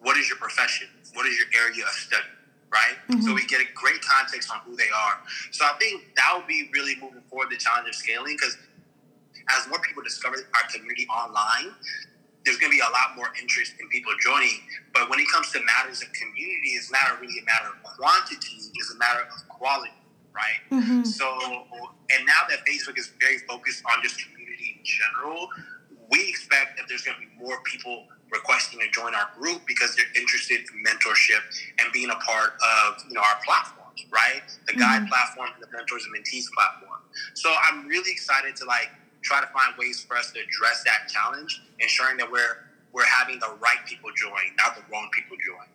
what 0.00 0.16
is 0.16 0.28
your 0.28 0.38
profession? 0.38 0.88
What 1.14 1.26
is 1.26 1.36
your 1.38 1.48
area 1.64 1.84
of 1.84 1.90
study? 1.90 2.24
Right? 2.70 2.96
Mm-hmm. 3.08 3.22
So 3.22 3.34
we 3.34 3.46
get 3.46 3.60
a 3.60 3.68
great 3.74 4.00
context 4.02 4.50
on 4.52 4.60
who 4.66 4.76
they 4.76 4.90
are. 4.94 5.18
So 5.52 5.64
I 5.64 5.72
think 5.78 6.14
that 6.16 6.34
would 6.36 6.46
be 6.46 6.68
really 6.72 6.96
moving 7.00 7.22
forward 7.30 7.48
the 7.50 7.56
challenge 7.56 7.88
of 7.88 7.94
scaling 7.94 8.36
because 8.36 8.58
as 9.56 9.66
more 9.68 9.80
people 9.80 10.02
discover 10.02 10.36
our 10.36 10.68
community 10.70 11.06
online, 11.08 11.72
there's 12.44 12.58
going 12.58 12.70
to 12.70 12.76
be 12.76 12.84
a 12.84 12.92
lot 12.92 13.16
more 13.16 13.28
interest 13.40 13.74
in 13.80 13.88
people 13.88 14.12
joining. 14.22 14.60
But 14.92 15.10
when 15.10 15.18
it 15.18 15.26
comes 15.32 15.50
to 15.52 15.60
matters 15.64 16.02
of 16.02 16.12
community, 16.12 16.76
it's 16.76 16.90
not 16.90 17.20
really 17.20 17.38
a 17.40 17.44
matter 17.44 17.68
of 17.68 17.82
quantity; 17.82 18.56
it's 18.56 18.92
a 18.94 18.98
matter 18.98 19.20
of 19.20 19.48
quality, 19.48 19.92
right? 20.32 20.60
Mm-hmm. 20.70 21.04
So, 21.04 21.28
and 21.28 22.26
now 22.26 22.48
that 22.48 22.64
Facebook 22.64 22.98
is 22.98 23.12
very 23.20 23.38
focused 23.48 23.84
on 23.84 24.02
just 24.02 24.20
community 24.20 24.78
in 24.78 24.84
general, 24.84 25.48
we 26.10 26.28
expect 26.28 26.76
that 26.78 26.86
there's 26.88 27.02
going 27.02 27.16
to 27.20 27.24
be 27.26 27.32
more 27.36 27.60
people 27.64 28.06
requesting 28.30 28.80
to 28.80 28.88
join 28.90 29.14
our 29.14 29.28
group 29.38 29.62
because 29.66 29.96
they're 29.96 30.12
interested 30.16 30.60
in 30.60 30.84
mentorship 30.84 31.40
and 31.78 31.92
being 31.92 32.10
a 32.10 32.16
part 32.16 32.54
of 32.54 33.02
you 33.08 33.14
know 33.14 33.20
our 33.20 33.38
platforms, 33.44 34.04
right? 34.10 34.42
The 34.66 34.74
guide 34.74 35.02
mm-hmm. 35.02 35.08
platform 35.08 35.50
and 35.54 35.62
the 35.62 35.76
mentors 35.76 36.04
and 36.04 36.14
mentees 36.14 36.44
platform. 36.54 37.00
So 37.34 37.52
I'm 37.70 37.86
really 37.86 38.10
excited 38.10 38.56
to 38.56 38.64
like 38.64 38.90
try 39.22 39.40
to 39.40 39.46
find 39.46 39.76
ways 39.78 40.04
for 40.06 40.16
us 40.16 40.32
to 40.32 40.40
address 40.40 40.84
that 40.84 41.08
challenge, 41.08 41.62
ensuring 41.80 42.16
that 42.18 42.30
we're 42.30 42.64
we're 42.92 43.04
having 43.04 43.38
the 43.38 43.54
right 43.60 43.84
people 43.86 44.10
join, 44.16 44.56
not 44.56 44.74
the 44.74 44.82
wrong 44.90 45.08
people 45.12 45.36
join. 45.44 45.66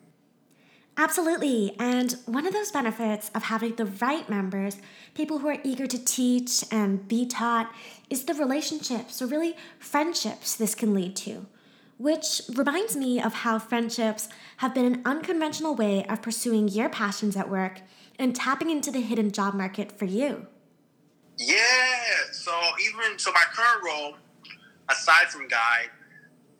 Absolutely. 0.96 1.74
And 1.78 2.16
one 2.26 2.46
of 2.46 2.52
those 2.52 2.70
benefits 2.70 3.30
of 3.34 3.44
having 3.44 3.74
the 3.74 3.86
right 3.86 4.28
members, 4.28 4.76
people 5.14 5.38
who 5.38 5.48
are 5.48 5.58
eager 5.64 5.86
to 5.86 6.04
teach 6.04 6.64
and 6.70 7.08
be 7.08 7.26
taught, 7.26 7.72
is 8.08 8.24
the 8.24 8.34
relationships 8.34 9.20
or 9.20 9.26
really 9.26 9.56
friendships 9.78 10.54
this 10.54 10.74
can 10.74 10.94
lead 10.94 11.16
to. 11.16 11.46
Which 11.98 12.42
reminds 12.54 12.96
me 12.96 13.22
of 13.22 13.32
how 13.34 13.58
friendships 13.58 14.28
have 14.58 14.74
been 14.74 14.84
an 14.84 15.02
unconventional 15.04 15.74
way 15.74 16.04
of 16.06 16.22
pursuing 16.22 16.68
your 16.68 16.88
passions 16.88 17.36
at 17.36 17.48
work 17.48 17.82
and 18.18 18.34
tapping 18.34 18.70
into 18.70 18.90
the 18.90 19.00
hidden 19.00 19.30
job 19.30 19.54
market 19.54 19.92
for 19.92 20.04
you. 20.04 20.46
Yeah. 21.38 21.56
So 22.32 22.52
even 22.84 23.18
so, 23.18 23.32
my 23.32 23.44
current 23.52 23.84
role, 23.84 24.14
aside 24.90 25.28
from 25.28 25.48
guide, 25.48 25.90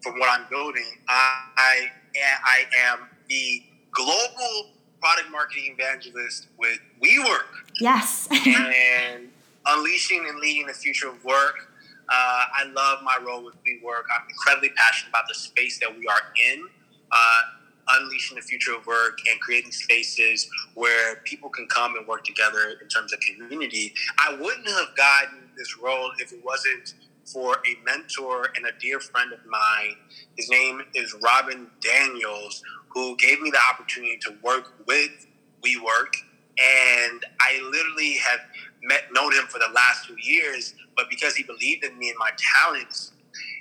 from 0.03 0.19
what 0.19 0.29
I'm 0.29 0.47
building, 0.50 0.99
I 1.09 1.88
I 2.17 2.64
am 2.87 3.09
the 3.29 3.62
global 3.91 4.71
product 5.00 5.31
marketing 5.31 5.76
evangelist 5.79 6.49
with 6.59 6.79
WeWork. 7.03 7.47
Yes. 7.81 8.29
and 8.47 9.29
unleashing 9.67 10.26
and 10.29 10.38
leading 10.38 10.67
the 10.67 10.73
future 10.73 11.09
of 11.09 11.23
work. 11.25 11.71
Uh, 12.08 12.44
I 12.54 12.64
love 12.73 13.02
my 13.02 13.18
role 13.25 13.44
with 13.44 13.54
WeWork. 13.56 14.04
I'm 14.14 14.28
incredibly 14.28 14.70
passionate 14.70 15.11
about 15.11 15.25
the 15.28 15.34
space 15.34 15.78
that 15.80 15.96
we 15.96 16.06
are 16.06 16.20
in. 16.52 16.66
Uh, 17.11 17.40
unleashing 17.88 18.37
the 18.37 18.42
future 18.42 18.75
of 18.75 18.87
work 18.87 19.18
and 19.30 19.40
creating 19.40 19.70
spaces 19.73 20.49
where 20.75 21.16
people 21.25 21.50
can 21.50 21.66
come 21.68 21.96
and 21.96 22.06
work 22.06 22.25
together 22.25 22.78
in 22.80 22.88
terms 22.88 23.12
of 23.12 23.20
community. 23.20 23.94
I 24.18 24.34
wouldn't 24.34 24.68
have 24.68 24.96
gotten 24.96 25.50
this 25.56 25.78
role 25.78 26.11
if 26.18 26.32
it 26.32 26.44
wasn't 26.44 26.94
for 27.26 27.54
a 27.56 27.84
mentor 27.84 28.50
and 28.56 28.66
a 28.66 28.78
dear 28.80 29.00
friend 29.00 29.32
of 29.32 29.40
mine. 29.46 29.96
His 30.37 30.50
name 30.50 30.82
is 30.94 31.14
Robin 31.23 31.68
Daniels, 31.80 32.62
who 32.88 33.16
gave 33.16 33.40
me 33.40 33.50
the 33.50 33.61
opportunity 33.73 34.18
to 34.23 34.34
work 34.42 34.75
with 34.87 35.26
WeWork. 35.64 36.14
And 36.56 37.25
I 37.40 37.61
literally 37.70 38.14
have 38.18 38.40
met 38.85 39.05
known 39.12 39.33
him 39.33 39.47
for 39.47 39.59
the 39.59 39.73
last 39.75 40.07
two 40.07 40.17
years, 40.21 40.75
but 40.97 41.07
because 41.11 41.35
he 41.35 41.43
believed 41.43 41.85
in 41.85 41.99
me 41.99 42.11
and 42.11 42.18
my 42.18 42.31
talents, 42.62 43.12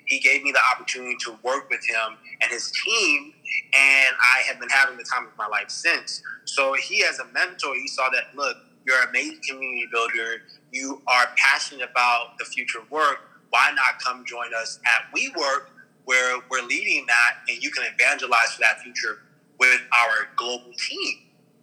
he 0.06 0.20
gave 0.20 0.44
me 0.44 0.52
the 0.52 0.60
opportunity 0.72 1.16
to 1.26 1.38
work 1.44 1.70
with 1.70 1.84
him 1.86 2.18
and 2.42 2.52
his 2.52 2.72
team 2.86 3.34
and 3.74 4.16
I 4.20 4.42
have 4.48 4.60
been 4.60 4.70
having 4.70 4.98
the 4.98 5.04
time 5.04 5.26
of 5.26 5.36
my 5.38 5.48
life 5.48 5.70
since. 5.70 6.22
So 6.46 6.74
he, 6.74 7.04
as 7.04 7.20
a 7.20 7.26
mentor, 7.34 7.76
he 7.76 7.88
saw 7.88 8.10
that 8.10 8.36
look, 8.36 8.58
you're 8.86 9.02
an 9.02 9.10
amazing 9.10 9.40
community 9.48 9.88
builder. 9.92 10.42
You 10.72 11.02
are 11.08 11.28
passionate 11.38 11.90
about 11.90 12.38
the 12.38 12.46
future 12.46 12.80
of 12.80 12.92
work. 12.92 13.20
Why 13.50 13.72
not 13.76 14.00
come 14.04 14.26
join 14.26 14.54
us 14.60 14.80
at 14.86 15.16
WeWork, 15.16 15.68
where 16.06 16.38
we're 16.50 16.64
leading 16.64 17.06
that, 17.06 17.38
and 17.48 17.64
you 17.64 17.72
can 17.72 17.86
evangelize 17.94 18.54
for 18.54 18.62
that 18.62 18.82
future 18.82 19.20
with 19.60 19.80
our 19.96 20.28
global 20.36 20.72
team, 20.78 21.20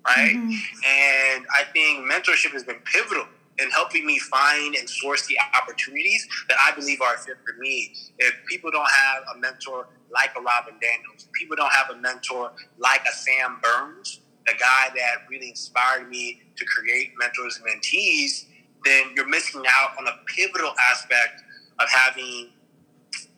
right? 0.07 0.35
Mm-hmm. 0.37 0.51
And 0.51 1.47
I 1.53 1.65
think 1.73 2.11
mentorship 2.11 2.53
has 2.53 2.65
been 2.65 2.79
pivotal 2.85 3.27
in 3.63 3.71
helping 3.71 4.07
me 4.07 4.19
find 4.19 4.75
and 4.77 4.89
source 4.89 5.27
the 5.27 5.37
opportunities 5.61 6.27
that 6.49 6.59
I 6.65 6.75
believe 6.75 7.01
are 7.01 7.17
fit 7.19 7.37
for 7.45 7.59
me. 7.59 7.95
If 8.19 8.35
people 8.49 8.71
don't 8.71 8.91
have 8.91 9.23
a 9.35 9.39
mentor 9.39 9.89
like 10.13 10.31
a 10.37 10.41
Robin 10.41 10.75
Daniels, 10.81 11.29
people 11.39 11.57
don't 11.57 11.73
have 11.73 11.91
a 11.91 11.97
mentor 12.01 12.53
like 12.79 13.03
a 13.11 13.13
Sam 13.13 13.61
Burns, 13.63 14.21
the 14.47 14.55
guy 14.59 14.89
that 14.95 15.29
really 15.29 15.51
inspired 15.51 16.09
me 16.09 16.43
to 16.57 16.65
create 16.65 17.13
mentors 17.19 17.59
and 17.59 17.67
mentees, 17.67 18.47
then 18.85 19.13
you're 19.15 19.29
missing 19.29 19.63
out 19.69 19.91
on 19.99 20.07
a 20.09 20.17
pivotal 20.27 20.73
aspect 20.91 21.43
of 21.79 21.89
having 21.89 22.51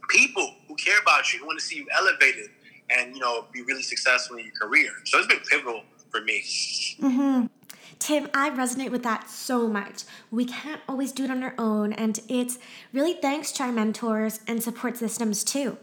people 0.09 0.55
who 0.69 0.75
care 0.77 0.99
about 1.01 1.33
you, 1.33 1.41
who 1.41 1.47
want 1.47 1.59
to 1.59 1.65
see 1.65 1.77
you 1.77 1.87
elevated 1.97 2.51
and, 2.91 3.15
you 3.15 3.21
know, 3.21 3.47
be 3.53 3.63
really 3.63 3.83
successful 3.83 4.37
in 4.37 4.45
your 4.45 4.55
career. 4.55 4.91
So 5.05 5.19
it's 5.19 5.27
been 5.27 5.41
pivotal 5.49 5.83
for 6.11 6.21
me. 6.21 6.43
Mm-hmm. 7.01 7.47
Tim, 8.03 8.29
I 8.35 8.51
resonate 8.51 8.91
with 8.91 9.05
that 9.05 9.31
so 9.31 9.69
much. 9.69 10.03
We 10.33 10.45
can't 10.45 10.81
always 10.88 11.12
do 11.12 11.23
it 11.23 11.31
on 11.31 11.45
our 11.45 11.55
own, 11.57 11.93
and 11.93 12.19
it's 12.29 12.59
really 12.93 13.12
thanks 13.12 13.53
to 13.53 13.62
our 13.62 13.71
mentors 13.71 14.41
and 14.45 14.61
support 14.61 14.97
systems 14.97 15.45
too. 15.45 15.79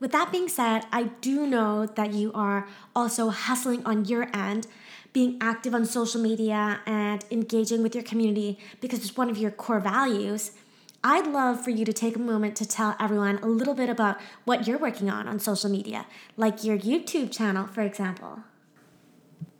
With 0.00 0.12
that 0.12 0.32
being 0.32 0.48
said, 0.48 0.86
I 0.90 1.10
do 1.20 1.46
know 1.46 1.84
that 1.84 2.14
you 2.14 2.32
are 2.32 2.66
also 2.96 3.28
hustling 3.28 3.84
on 3.84 4.06
your 4.06 4.34
end, 4.34 4.66
being 5.12 5.36
active 5.42 5.74
on 5.74 5.84
social 5.84 6.22
media 6.22 6.80
and 6.86 7.22
engaging 7.30 7.82
with 7.82 7.94
your 7.94 8.02
community 8.02 8.58
because 8.80 9.00
it's 9.00 9.18
one 9.18 9.28
of 9.28 9.36
your 9.36 9.50
core 9.50 9.78
values. 9.78 10.52
I'd 11.04 11.26
love 11.26 11.62
for 11.62 11.68
you 11.68 11.84
to 11.84 11.92
take 11.92 12.16
a 12.16 12.18
moment 12.18 12.56
to 12.56 12.66
tell 12.66 12.96
everyone 12.98 13.40
a 13.42 13.46
little 13.46 13.74
bit 13.74 13.90
about 13.90 14.18
what 14.46 14.66
you're 14.66 14.78
working 14.78 15.10
on 15.10 15.28
on 15.28 15.38
social 15.38 15.68
media, 15.68 16.06
like 16.38 16.64
your 16.64 16.78
YouTube 16.78 17.30
channel, 17.30 17.66
for 17.66 17.82
example. 17.82 18.38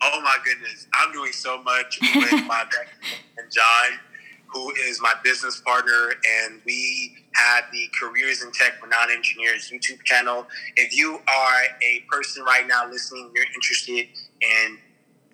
Oh 0.05 0.21
my 0.21 0.37
goodness, 0.45 0.89
I'm 0.95 1.13
doing 1.13 1.31
so 1.31 1.63
much 1.63 2.01
with 2.01 2.33
my 2.47 2.65
and 3.39 3.53
John, 3.53 3.99
who 4.49 4.73
is 4.73 5.01
my 5.01 5.15
business 5.23 5.61
partner, 5.61 6.15
and 6.43 6.61
we 6.67 7.17
have 7.35 7.65
the 7.73 7.89
Careers 8.01 8.43
in 8.43 8.51
Tech 8.51 8.81
for 8.81 8.89
Non-Engineers 8.89 9.71
YouTube 9.73 10.03
channel. 10.03 10.47
If 10.75 10.97
you 10.97 11.21
are 11.29 11.63
a 11.85 12.05
person 12.11 12.43
right 12.43 12.67
now 12.67 12.91
listening, 12.91 13.31
you're 13.33 13.47
interested 13.55 14.09
in 14.41 14.79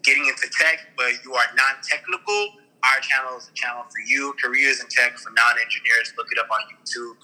getting 0.03 0.27
into 0.27 0.49
tech, 0.61 0.81
but 0.99 1.13
you 1.25 1.33
are 1.33 1.45
non-technical, 1.57 2.53
our 2.85 3.01
channel 3.01 3.39
is 3.39 3.49
a 3.49 3.55
channel 3.55 3.85
for 3.85 4.01
you. 4.07 4.35
Careers 4.43 4.81
in 4.81 4.87
Tech 4.89 5.19
for 5.19 5.31
Non-Engineers. 5.31 6.13
Look 6.17 6.29
it 6.31 6.39
up 6.39 6.49
on 6.51 6.61
YouTube, 6.77 7.17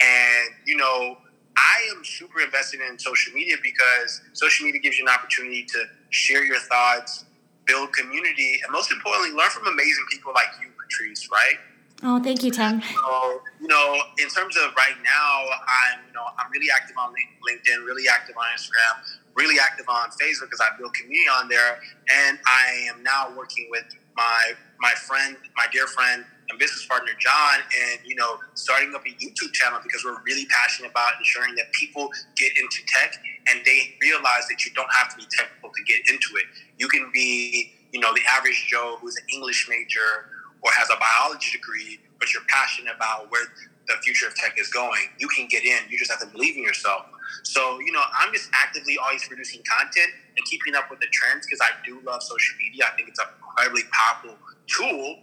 and 0.00 0.54
you 0.66 0.76
know 0.76 1.18
I 1.56 1.96
am 1.96 2.04
super 2.04 2.40
invested 2.40 2.80
in 2.80 2.98
social 2.98 3.32
media 3.34 3.56
because 3.62 4.20
social 4.32 4.66
media 4.66 4.80
gives 4.80 4.98
you 4.98 5.06
an 5.06 5.14
opportunity 5.14 5.64
to 5.64 5.84
share 6.10 6.44
your 6.44 6.58
thoughts, 6.58 7.24
build 7.66 7.92
community, 7.92 8.60
and 8.62 8.72
most 8.72 8.90
importantly, 8.92 9.36
learn 9.36 9.50
from 9.50 9.66
amazing 9.66 10.04
people 10.10 10.32
like 10.34 10.48
you, 10.60 10.68
Patrice, 10.80 11.28
right? 11.30 11.58
Oh, 12.02 12.22
thank 12.22 12.44
you, 12.44 12.50
Tim. 12.50 12.80
So, 12.80 13.42
you 13.60 13.66
know, 13.66 13.98
in 14.18 14.28
terms 14.28 14.56
of 14.56 14.70
right 14.76 14.94
now, 15.02 15.44
I'm, 15.66 16.06
you 16.06 16.14
know, 16.14 16.26
I'm 16.38 16.50
really 16.52 16.68
active 16.70 16.96
on 16.96 17.10
LinkedIn, 17.10 17.84
really 17.84 18.04
active 18.08 18.36
on 18.36 18.44
Instagram, 18.56 19.02
really 19.34 19.58
active 19.58 19.86
on 19.88 20.08
Facebook 20.10 20.46
because 20.46 20.60
I 20.60 20.76
build 20.78 20.94
community 20.94 21.28
on 21.28 21.48
there, 21.48 21.80
and 22.08 22.38
I 22.46 22.86
am 22.94 23.02
now 23.02 23.34
working 23.36 23.66
with 23.70 23.84
my 24.16 24.52
my 24.80 24.92
friend, 25.06 25.36
my 25.56 25.66
dear 25.72 25.88
friend 25.88 26.24
and 26.48 26.58
business 26.58 26.86
partner 26.86 27.12
John, 27.18 27.60
and 27.60 28.00
you 28.04 28.14
know, 28.14 28.38
starting 28.54 28.94
up 28.94 29.04
a 29.06 29.12
YouTube 29.22 29.52
channel 29.52 29.80
because 29.82 30.04
we're 30.04 30.20
really 30.24 30.46
passionate 30.46 30.90
about 30.90 31.12
ensuring 31.18 31.54
that 31.56 31.70
people 31.72 32.08
get 32.36 32.52
into 32.58 32.82
tech 32.86 33.20
and 33.50 33.60
they 33.64 33.94
realize 34.00 34.48
that 34.48 34.64
you 34.64 34.72
don't 34.74 34.92
have 34.92 35.10
to 35.10 35.16
be 35.16 35.26
technical 35.30 35.70
to 35.70 35.82
get 35.84 36.00
into 36.08 36.36
it. 36.36 36.46
You 36.78 36.88
can 36.88 37.10
be, 37.12 37.72
you 37.92 38.00
know, 38.00 38.12
the 38.14 38.22
average 38.30 38.66
Joe 38.68 38.98
who's 39.00 39.16
an 39.16 39.24
English 39.32 39.68
major 39.68 40.32
or 40.62 40.70
has 40.72 40.88
a 40.90 40.96
biology 40.98 41.52
degree, 41.52 42.00
but 42.18 42.32
you're 42.32 42.42
passionate 42.48 42.94
about 42.96 43.30
where 43.30 43.46
the 43.86 43.94
future 44.02 44.26
of 44.26 44.34
tech 44.34 44.58
is 44.58 44.68
going. 44.68 45.00
You 45.18 45.28
can 45.28 45.46
get 45.48 45.64
in. 45.64 45.78
You 45.88 45.98
just 45.98 46.10
have 46.10 46.20
to 46.20 46.26
believe 46.26 46.56
in 46.56 46.62
yourself. 46.62 47.06
So, 47.42 47.80
you 47.80 47.92
know, 47.92 48.02
I'm 48.20 48.32
just 48.32 48.50
actively 48.52 48.98
always 48.98 49.26
producing 49.26 49.62
content 49.64 50.10
and 50.36 50.44
keeping 50.46 50.74
up 50.74 50.90
with 50.90 51.00
the 51.00 51.06
trends 51.12 51.46
because 51.46 51.60
I 51.62 51.70
do 51.86 52.00
love 52.04 52.22
social 52.22 52.56
media. 52.58 52.84
I 52.92 52.96
think 52.96 53.08
it's 53.08 53.18
an 53.18 53.26
incredibly 53.40 53.82
powerful 53.92 54.36
tool 54.66 55.18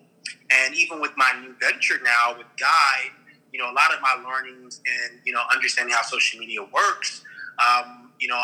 and 0.51 0.75
even 0.75 1.01
with 1.01 1.11
my 1.17 1.31
new 1.41 1.55
venture 1.59 1.99
now 2.03 2.37
with 2.37 2.47
Guide, 2.59 3.11
you 3.51 3.59
know, 3.59 3.71
a 3.71 3.73
lot 3.73 3.93
of 3.93 4.01
my 4.01 4.15
learnings 4.27 4.81
and 4.85 5.19
you 5.25 5.33
know, 5.33 5.41
understanding 5.53 5.95
how 5.95 6.03
social 6.03 6.39
media 6.39 6.61
works, 6.61 7.23
um, 7.59 8.11
you 8.19 8.27
know, 8.27 8.41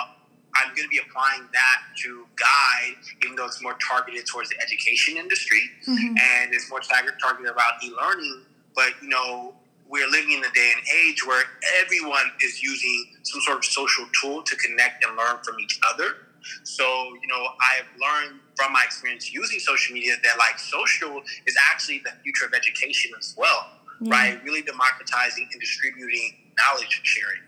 I'm 0.55 0.75
going 0.75 0.83
to 0.83 0.89
be 0.89 0.99
applying 0.99 1.47
that 1.53 1.79
to 2.03 2.25
guide, 2.35 2.95
even 3.23 3.35
though 3.35 3.45
it's 3.45 3.61
more 3.61 3.75
targeted 3.75 4.25
towards 4.27 4.49
the 4.49 4.55
education 4.61 5.15
industry 5.17 5.61
mm-hmm. 5.87 6.15
and 6.17 6.53
it's 6.53 6.69
more 6.69 6.81
targeted 6.81 7.51
about 7.51 7.73
e-learning. 7.83 8.43
But 8.75 8.93
you 9.01 9.09
know, 9.09 9.53
we're 9.91 10.09
living 10.09 10.31
in 10.31 10.39
a 10.39 10.51
day 10.53 10.71
and 10.75 10.85
age 11.03 11.25
where 11.25 11.43
everyone 11.83 12.31
is 12.43 12.63
using 12.63 13.07
some 13.23 13.41
sort 13.41 13.57
of 13.57 13.65
social 13.65 14.05
tool 14.21 14.41
to 14.43 14.55
connect 14.55 15.05
and 15.05 15.17
learn 15.17 15.37
from 15.43 15.59
each 15.59 15.79
other. 15.93 16.27
So, 16.63 16.83
you 17.21 17.27
know, 17.27 17.43
I've 17.43 17.85
learned 17.99 18.39
from 18.61 18.73
my 18.73 18.83
experience 18.85 19.33
using 19.33 19.59
social 19.59 19.93
media 19.93 20.13
that 20.23 20.37
like 20.37 20.59
social 20.59 21.21
is 21.47 21.55
actually 21.71 21.99
the 21.99 22.11
future 22.23 22.45
of 22.45 22.53
education 22.53 23.11
as 23.17 23.33
well, 23.37 23.71
yeah. 23.99 24.13
right? 24.13 24.43
Really 24.43 24.61
democratizing 24.61 25.47
and 25.51 25.59
distributing 25.59 26.51
knowledge 26.57 26.97
and 26.97 27.05
sharing. 27.05 27.41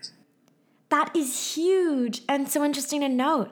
That 0.88 1.14
is 1.14 1.54
huge 1.54 2.22
and 2.28 2.48
so 2.48 2.64
interesting 2.64 3.00
to 3.02 3.08
note. 3.08 3.50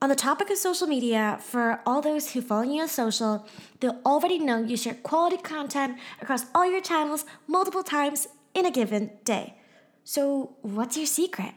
On 0.00 0.08
the 0.08 0.14
topic 0.14 0.48
of 0.48 0.56
social 0.56 0.86
media, 0.86 1.38
for 1.42 1.80
all 1.84 2.00
those 2.00 2.32
who 2.32 2.40
follow 2.40 2.62
you 2.62 2.82
on 2.82 2.88
social, 2.88 3.46
they'll 3.80 4.00
already 4.06 4.38
know 4.38 4.62
you 4.62 4.76
share 4.76 4.94
quality 4.94 5.36
content 5.36 5.98
across 6.22 6.46
all 6.54 6.70
your 6.70 6.80
channels 6.80 7.24
multiple 7.48 7.82
times 7.82 8.28
in 8.54 8.64
a 8.64 8.70
given 8.70 9.10
day. 9.24 9.56
So, 10.04 10.56
what's 10.62 10.96
your 10.96 11.06
secret? 11.06 11.52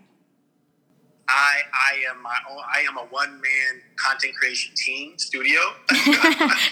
I 1.32 1.64
I 1.72 1.92
am 2.12 2.22
my 2.22 2.36
own, 2.52 2.60
I 2.68 2.82
am 2.82 2.98
a 2.98 3.08
one 3.08 3.40
man 3.40 3.72
content 3.96 4.36
creation 4.36 4.76
team 4.76 5.18
studio. 5.18 5.60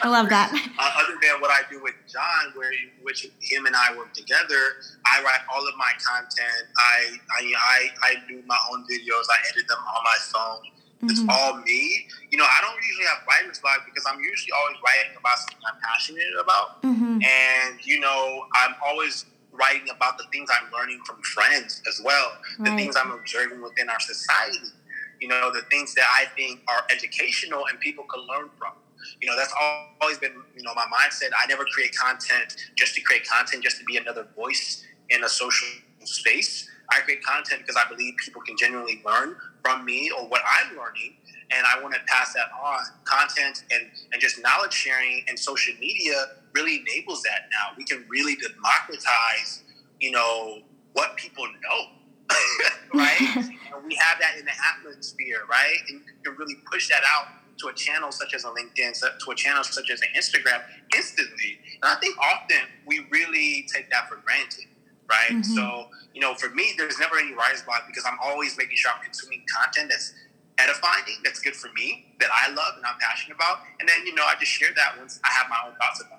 I 0.03 0.07
love 0.09 0.27
that. 0.29 0.51
Uh, 0.51 0.91
other 0.99 1.15
than 1.21 1.39
what 1.39 1.49
I 1.51 1.61
do 1.71 1.81
with 1.81 1.95
John, 2.11 2.51
where 2.55 2.71
which 3.01 3.23
him 3.23 3.65
and 3.65 3.75
I 3.75 3.95
work 3.95 4.13
together, 4.13 4.83
I 5.05 5.23
write 5.23 5.41
all 5.53 5.65
of 5.65 5.75
my 5.77 5.91
content. 6.03 6.67
I 6.77 7.15
I 7.39 7.53
I, 7.55 7.79
I 8.03 8.13
do 8.27 8.43
my 8.45 8.59
own 8.71 8.83
videos. 8.83 9.25
I 9.31 9.39
edit 9.51 9.67
them 9.67 9.79
on 9.79 10.03
my 10.03 10.17
phone. 10.33 10.61
It's 11.03 11.21
mm-hmm. 11.21 11.29
all 11.29 11.55
me. 11.63 12.07
You 12.29 12.37
know, 12.37 12.43
I 12.43 12.59
don't 12.59 12.75
usually 12.83 13.07
have 13.07 13.23
writer's 13.23 13.59
block 13.59 13.85
because 13.85 14.03
I'm 14.05 14.19
usually 14.19 14.51
always 14.51 14.75
writing 14.83 15.15
about 15.17 15.39
something 15.39 15.63
I'm 15.63 15.79
passionate 15.79 16.35
about. 16.35 16.83
Mm-hmm. 16.83 17.23
And, 17.23 17.85
you 17.85 18.01
know, 18.01 18.43
I'm 18.55 18.75
always 18.85 19.23
writing 19.59 19.89
about 19.93 20.17
the 20.17 20.25
things 20.31 20.49
I'm 20.49 20.71
learning 20.71 21.01
from 21.05 21.21
friends 21.21 21.81
as 21.87 22.01
well, 22.03 22.31
the 22.59 22.75
things 22.75 22.95
I'm 22.95 23.11
observing 23.11 23.61
within 23.61 23.89
our 23.89 23.99
society, 23.99 24.71
you 25.19 25.27
know, 25.27 25.51
the 25.53 25.61
things 25.69 25.93
that 25.95 26.05
I 26.17 26.25
think 26.35 26.61
are 26.67 26.83
educational 26.89 27.63
and 27.69 27.79
people 27.79 28.05
can 28.05 28.25
learn 28.27 28.49
from. 28.57 28.73
You 29.21 29.29
know, 29.29 29.35
that's 29.35 29.53
always 30.01 30.17
been, 30.17 30.33
you 30.55 30.63
know, 30.63 30.73
my 30.75 30.85
mindset. 30.85 31.29
I 31.41 31.47
never 31.47 31.65
create 31.65 31.95
content 31.95 32.55
just 32.75 32.95
to 32.95 33.01
create 33.01 33.27
content, 33.27 33.63
just 33.63 33.77
to 33.79 33.83
be 33.85 33.97
another 33.97 34.27
voice 34.35 34.85
in 35.09 35.23
a 35.23 35.29
social 35.29 35.67
space. 36.03 36.69
I 36.91 37.01
create 37.01 37.23
content 37.23 37.61
because 37.61 37.75
I 37.75 37.87
believe 37.89 38.15
people 38.23 38.41
can 38.41 38.57
genuinely 38.57 39.01
learn 39.05 39.35
from 39.63 39.85
me 39.85 40.11
or 40.11 40.27
what 40.27 40.41
I'm 40.49 40.75
learning 40.77 41.15
and 41.51 41.65
I 41.65 41.81
want 41.81 41.93
to 41.95 41.99
pass 42.07 42.33
that 42.33 42.51
on. 42.63 42.79
Content 43.05 43.63
and, 43.71 43.87
and 44.11 44.21
just 44.21 44.41
knowledge 44.41 44.73
sharing 44.73 45.23
and 45.27 45.37
social 45.37 45.73
media 45.79 46.15
really 46.53 46.83
enables 46.87 47.21
that 47.23 47.49
now. 47.51 47.75
We 47.77 47.83
can 47.83 48.05
really 48.09 48.35
democratize, 48.35 49.63
you 49.99 50.11
know, 50.11 50.59
what 50.93 51.15
people 51.15 51.45
know, 51.45 52.35
right? 52.93 53.19
and 53.35 53.85
we 53.85 53.95
have 53.95 54.19
that 54.19 54.37
in 54.37 54.45
the 54.45 54.51
atmosphere, 54.77 55.41
right? 55.49 55.77
And 55.89 56.01
you 56.01 56.31
can 56.31 56.35
really 56.37 56.55
push 56.71 56.89
that 56.89 57.01
out 57.15 57.27
to 57.59 57.67
a 57.67 57.73
channel 57.73 58.11
such 58.11 58.33
as 58.33 58.45
a 58.45 58.47
LinkedIn, 58.47 58.99
to 58.99 59.31
a 59.31 59.35
channel 59.35 59.63
such 59.63 59.89
as 59.89 60.01
an 60.01 60.07
Instagram 60.17 60.61
instantly. 60.95 61.59
And 61.81 61.91
I 61.91 61.95
think 61.99 62.17
often 62.17 62.61
we 62.85 63.05
really 63.11 63.67
take 63.73 63.89
that 63.91 64.09
for 64.09 64.17
granted, 64.17 64.65
right? 65.09 65.31
Mm-hmm. 65.31 65.55
So, 65.55 65.87
you 66.13 66.21
know, 66.21 66.33
for 66.35 66.49
me, 66.49 66.73
there's 66.77 66.97
never 66.99 67.17
any 67.17 67.33
rise 67.33 67.61
block 67.63 67.83
because 67.87 68.05
I'm 68.05 68.17
always 68.23 68.57
making 68.57 68.77
sure 68.77 68.91
I'm 68.95 69.03
consuming 69.03 69.43
content 69.61 69.89
that's 69.89 70.13
edifying, 70.59 71.03
that's 71.23 71.39
good 71.39 71.55
for 71.55 71.71
me, 71.73 72.05
that 72.19 72.29
I 72.31 72.49
love 72.49 72.75
and 72.77 72.85
I'm 72.85 72.99
passionate 72.99 73.35
about. 73.35 73.59
And 73.79 73.87
then, 73.87 74.05
you 74.05 74.13
know, 74.15 74.23
I 74.23 74.35
just 74.39 74.51
share 74.51 74.69
that 74.75 74.97
once 74.97 75.19
I 75.23 75.29
have 75.31 75.49
my 75.49 75.57
own 75.65 75.75
thoughts 75.75 76.01
about 76.01 76.18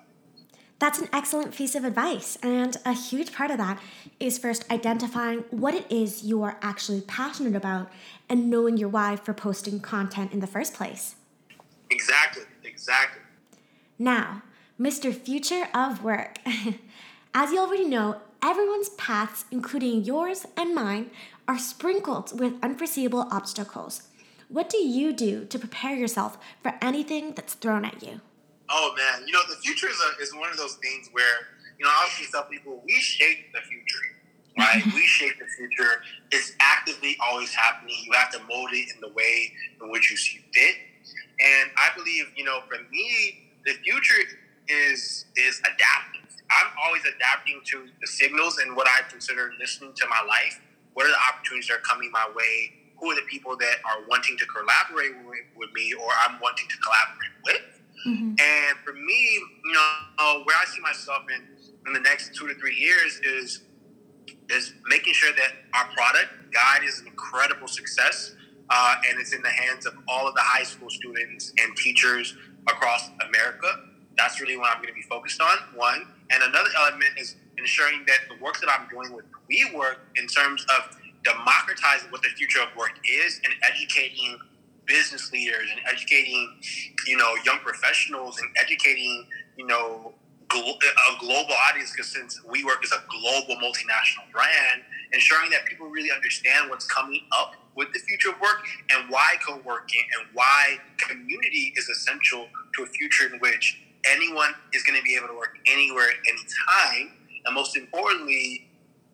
That's 0.81 0.97
an 0.97 1.09
excellent 1.13 1.53
piece 1.53 1.75
of 1.75 1.83
advice. 1.83 2.39
And 2.41 2.75
a 2.87 2.93
huge 2.93 3.33
part 3.33 3.51
of 3.51 3.59
that 3.59 3.79
is 4.19 4.39
first 4.39 4.65
identifying 4.71 5.43
what 5.51 5.75
it 5.75 5.85
is 5.91 6.23
you 6.23 6.41
are 6.41 6.57
actually 6.59 7.01
passionate 7.01 7.55
about 7.55 7.91
and 8.27 8.49
knowing 8.49 8.77
your 8.77 8.89
why 8.89 9.15
for 9.15 9.31
posting 9.31 9.79
content 9.79 10.33
in 10.33 10.39
the 10.39 10.47
first 10.47 10.73
place. 10.73 11.17
Exactly, 11.91 12.45
exactly. 12.63 13.21
Now, 13.99 14.41
Mr. 14.79 15.13
Future 15.13 15.67
of 15.71 16.03
Work. 16.03 16.39
As 17.35 17.51
you 17.51 17.59
already 17.59 17.85
know, 17.85 18.19
everyone's 18.43 18.89
paths, 18.89 19.45
including 19.51 20.03
yours 20.03 20.47
and 20.57 20.73
mine, 20.73 21.11
are 21.47 21.59
sprinkled 21.59 22.39
with 22.39 22.55
unforeseeable 22.63 23.27
obstacles. 23.29 24.07
What 24.49 24.67
do 24.67 24.79
you 24.79 25.13
do 25.13 25.45
to 25.45 25.59
prepare 25.59 25.95
yourself 25.95 26.39
for 26.63 26.73
anything 26.81 27.33
that's 27.33 27.53
thrown 27.53 27.85
at 27.85 28.01
you? 28.01 28.21
Oh 28.71 28.95
man, 28.95 29.27
you 29.27 29.33
know 29.33 29.41
the 29.49 29.57
future 29.57 29.89
is, 29.89 29.99
a, 29.99 30.23
is 30.23 30.33
one 30.33 30.49
of 30.49 30.57
those 30.57 30.75
things 30.75 31.09
where 31.11 31.51
you 31.77 31.83
know 31.83 31.91
I 31.91 32.05
often 32.05 32.25
tell 32.31 32.43
people 32.43 32.81
we 32.85 32.93
shape 32.93 33.51
the 33.53 33.59
future, 33.59 34.05
right? 34.57 34.81
Mm-hmm. 34.81 34.95
we 34.95 35.05
shape 35.05 35.33
the 35.39 35.45
future. 35.57 36.01
It's 36.31 36.55
actively 36.61 37.17
always 37.21 37.53
happening. 37.53 37.95
You 38.05 38.13
have 38.13 38.31
to 38.31 38.39
mold 38.47 38.69
it 38.71 38.95
in 38.95 39.01
the 39.01 39.13
way 39.13 39.51
in 39.81 39.91
which 39.91 40.09
you 40.09 40.15
see 40.15 40.39
fit. 40.53 40.75
And 41.39 41.71
I 41.77 41.89
believe 41.95 42.31
you 42.35 42.45
know 42.45 42.61
for 42.69 42.77
me 42.89 43.51
the 43.65 43.73
future 43.83 44.23
is 44.69 45.25
is 45.35 45.59
adapting. 45.59 46.21
I'm 46.51 46.67
always 46.85 47.03
adapting 47.03 47.61
to 47.71 47.87
the 47.99 48.07
signals 48.07 48.57
and 48.57 48.75
what 48.75 48.87
I 48.87 49.09
consider 49.09 49.51
listening 49.59 49.93
to 49.95 50.07
my 50.07 50.21
life. 50.27 50.59
What 50.93 51.05
are 51.05 51.09
the 51.09 51.23
opportunities 51.31 51.67
that 51.67 51.75
are 51.75 51.79
coming 51.79 52.11
my 52.11 52.29
way? 52.35 52.81
who 53.01 53.09
are 53.09 53.15
the 53.15 53.25
people 53.25 53.57
that 53.57 53.81
are 53.83 54.05
wanting 54.07 54.37
to 54.37 54.45
collaborate 54.45 55.17
with, 55.25 55.41
with 55.57 55.73
me 55.73 55.91
or 55.93 56.09
I'm 56.23 56.39
wanting 56.39 56.67
to 56.69 56.77
collaborate 56.77 57.33
with. 57.43 57.80
Mm-hmm. 58.07 58.35
And 58.39 58.77
for 58.83 58.93
me, 58.93 59.39
you 59.65 59.73
know, 59.73 60.41
where 60.43 60.55
I 60.57 60.65
see 60.65 60.81
myself 60.81 61.23
in 61.29 61.47
in 61.87 61.93
the 61.93 61.99
next 61.99 62.35
two 62.35 62.47
to 62.47 62.53
three 62.55 62.75
years 62.75 63.19
is 63.23 63.61
is 64.49 64.73
making 64.87 65.13
sure 65.13 65.31
that 65.33 65.51
our 65.73 65.85
product 65.93 66.29
guide 66.51 66.83
is 66.83 66.99
an 66.99 67.07
incredible 67.07 67.67
success 67.67 68.35
uh, 68.69 68.95
and 69.09 69.19
it's 69.19 69.33
in 69.33 69.41
the 69.41 69.49
hands 69.49 69.85
of 69.85 69.93
all 70.07 70.27
of 70.27 70.35
the 70.35 70.41
high 70.41 70.63
school 70.63 70.89
students 70.89 71.53
and 71.57 71.75
teachers 71.77 72.35
across 72.67 73.09
America. 73.27 73.67
That's 74.17 74.41
really 74.41 74.57
what 74.57 74.69
I'm 74.69 74.81
going 74.81 74.89
to 74.89 74.93
be 74.93 75.03
focused 75.03 75.41
on. 75.41 75.57
One, 75.75 76.05
and 76.31 76.43
another 76.43 76.69
element 76.77 77.11
is 77.17 77.35
ensuring 77.57 78.03
that 78.07 78.19
the 78.29 78.43
work 78.43 78.59
that 78.59 78.69
I'm 78.69 78.87
doing 78.89 79.13
with 79.13 79.25
WeWork 79.49 79.97
in 80.15 80.27
terms 80.27 80.65
of 80.77 80.97
democratizing 81.23 82.11
what 82.11 82.21
the 82.21 82.29
future 82.29 82.61
of 82.61 82.75
work 82.75 82.93
is 83.07 83.39
and 83.45 83.53
educating 83.69 84.37
business 84.91 85.31
leaders 85.31 85.69
and 85.71 85.79
educating, 85.89 86.59
you 87.07 87.15
know, 87.15 87.33
young 87.45 87.59
professionals 87.59 88.39
and 88.39 88.49
educating, 88.59 89.25
you 89.57 89.65
know, 89.65 90.13
a 90.53 91.19
global 91.19 91.53
audience 91.69 91.91
because 91.93 92.11
since 92.11 92.41
WeWork 92.41 92.83
is 92.83 92.91
a 92.91 93.01
global 93.07 93.55
multinational 93.61 94.29
brand, 94.33 94.83
ensuring 95.13 95.49
that 95.51 95.63
people 95.65 95.87
really 95.87 96.11
understand 96.11 96.69
what's 96.69 96.85
coming 96.85 97.21
up 97.31 97.53
with 97.75 97.87
the 97.93 97.99
future 97.99 98.29
of 98.29 98.41
work 98.41 98.65
and 98.89 99.09
why 99.09 99.35
co-working 99.47 100.01
and 100.19 100.27
why 100.33 100.77
community 100.99 101.73
is 101.77 101.87
essential 101.87 102.47
to 102.75 102.83
a 102.83 102.85
future 102.87 103.33
in 103.33 103.39
which 103.39 103.81
anyone 104.05 104.51
is 104.73 104.83
going 104.83 104.97
to 104.97 105.03
be 105.03 105.15
able 105.15 105.27
to 105.27 105.35
work 105.35 105.57
anywhere 105.67 106.09
at 106.09 106.15
any 106.27 106.41
time. 106.67 107.11
And 107.45 107.55
most 107.55 107.77
importantly, 107.77 108.67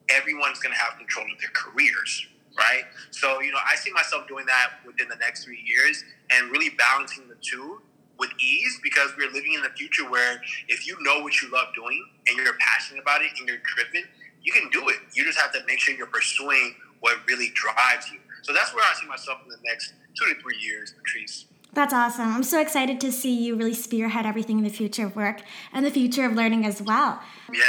everyone's 0.10 0.60
going 0.60 0.74
to 0.74 0.80
have 0.80 0.98
control 0.98 1.26
of 1.32 1.40
their 1.40 1.52
careers, 1.54 2.26
right? 2.58 2.84
So, 3.12 3.42
you 3.42 3.52
know, 3.52 3.60
I 3.66 3.76
see 3.76 3.92
myself 3.92 4.28
doing 4.28 4.46
that 4.46 4.86
within 4.86 5.08
the 5.10 5.16
next 5.16 5.46
three 5.46 5.64
years 5.66 6.04
and 6.32 6.52
really 6.52 6.70
balancing 6.70 7.28
the 7.28 7.36
two 7.42 7.82
with 8.20 8.32
ease 8.40 8.80
because 8.84 9.12
we're 9.18 9.32
living 9.32 9.54
in 9.54 9.62
the 9.62 9.70
future 9.70 10.10
where 10.10 10.42
if 10.68 10.88
you 10.88 10.98
know 11.02 11.20
what 11.22 11.42
you 11.42 11.52
love 11.52 11.68
doing 11.76 12.04
and 12.28 12.38
you're 12.38 12.58
passionate 12.60 13.02
about 13.02 13.22
it 13.22 13.30
and 13.38 13.48
you're 13.48 13.62
driven, 13.76 14.10
you 14.42 14.52
can 14.52 14.70
do 14.70 14.90
it. 14.90 14.98
You 15.14 15.24
just 15.24 15.40
have 15.40 15.52
to 15.54 15.60
make 15.68 15.80
sure 15.80 15.96
you're 15.96 16.08
pursuing 16.08 16.76
what 17.00 17.18
really 17.28 17.52
drives 17.54 18.10
you. 18.12 18.20
So 18.42 18.54
that's 18.54 18.74
where 18.74 18.84
I 18.84 18.94
see 19.00 19.08
myself 19.08 19.40
in 19.44 19.50
the 19.50 19.58
next 19.66 19.94
two 20.16 20.34
to 20.34 20.42
three 20.42 20.58
years, 20.58 20.94
Patrice. 20.98 21.46
That's 21.74 21.94
awesome. 21.94 22.34
I'm 22.34 22.44
so 22.44 22.60
excited 22.60 23.00
to 23.02 23.12
see 23.12 23.34
you 23.34 23.56
really 23.56 23.74
spearhead 23.74 24.26
everything 24.26 24.58
in 24.58 24.64
the 24.64 24.70
future 24.70 25.06
of 25.06 25.16
work 25.16 25.42
and 25.74 25.86
the 25.86 25.92
future 25.92 26.26
of 26.26 26.34
learning 26.34 26.66
as 26.66 26.82
well. 26.82 27.22
Yeah. 27.54 27.62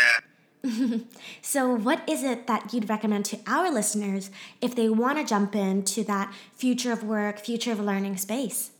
so, 1.42 1.74
what 1.74 2.08
is 2.08 2.24
it 2.24 2.46
that 2.46 2.72
you'd 2.72 2.88
recommend 2.88 3.24
to 3.26 3.38
our 3.46 3.70
listeners 3.70 4.30
if 4.60 4.74
they 4.74 4.88
want 4.88 5.18
to 5.18 5.24
jump 5.24 5.54
into 5.54 6.02
that 6.04 6.34
future 6.54 6.92
of 6.92 7.04
work, 7.04 7.38
future 7.38 7.72
of 7.72 7.80
learning 7.80 8.16
space? 8.16 8.72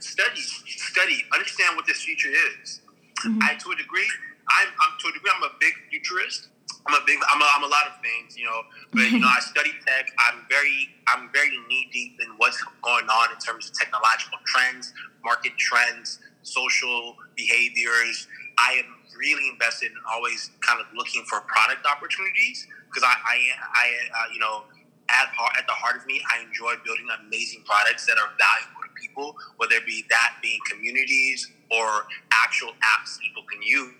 Study, 0.00 0.40
study, 0.40 1.24
understand 1.32 1.76
what 1.76 1.86
this 1.86 2.02
future 2.02 2.30
is. 2.62 2.80
Mm-hmm. 3.24 3.38
I, 3.42 3.54
to 3.54 3.70
a 3.70 3.76
degree, 3.76 4.08
I'm, 4.50 4.68
I'm, 4.68 4.98
to 4.98 5.08
a 5.08 5.12
degree, 5.12 5.30
I'm 5.34 5.42
a 5.44 5.52
big 5.60 5.74
futurist. 5.90 6.48
I'm 6.86 6.94
a 6.94 7.04
big, 7.06 7.18
I'm 7.32 7.40
a, 7.40 7.46
I'm 7.54 7.62
a 7.62 7.68
lot 7.68 7.86
of 7.86 8.02
things, 8.02 8.36
you 8.36 8.44
know. 8.44 8.62
But 8.92 9.10
you 9.12 9.20
know, 9.20 9.28
I 9.28 9.38
study 9.40 9.70
tech. 9.86 10.10
I'm 10.28 10.44
very, 10.50 10.88
I'm 11.06 11.30
very 11.32 11.56
knee 11.68 11.88
deep 11.92 12.18
in 12.20 12.28
what's 12.38 12.60
going 12.82 13.06
on 13.06 13.30
in 13.32 13.38
terms 13.38 13.70
of 13.70 13.78
technological 13.78 14.38
trends, 14.44 14.92
market 15.24 15.56
trends, 15.58 16.18
social 16.42 17.16
behaviors. 17.36 18.26
I 18.58 18.82
am 18.84 18.96
really 19.16 19.48
invested 19.48 19.92
in 19.92 19.98
always 20.10 20.50
kind 20.60 20.80
of 20.80 20.86
looking 20.94 21.24
for 21.24 21.40
product 21.42 21.86
opportunities 21.86 22.66
because 22.88 23.02
I, 23.02 23.14
I, 23.14 23.36
I 23.56 23.86
uh, 24.12 24.28
you 24.32 24.40
know, 24.40 24.64
at 25.08 25.28
heart, 25.36 25.52
at 25.58 25.66
the 25.66 25.76
heart 25.76 25.96
of 25.96 26.06
me, 26.06 26.22
I 26.32 26.42
enjoy 26.42 26.74
building 26.84 27.06
amazing 27.26 27.64
products 27.64 28.06
that 28.06 28.16
are 28.16 28.32
valuable 28.38 28.82
to 28.84 28.92
people, 28.96 29.36
whether 29.56 29.76
it 29.76 29.86
be 29.86 30.04
that 30.08 30.36
being 30.42 30.60
communities 30.70 31.50
or 31.70 32.06
actual 32.32 32.72
apps 32.80 33.18
people 33.20 33.42
can 33.50 33.60
use 33.62 33.92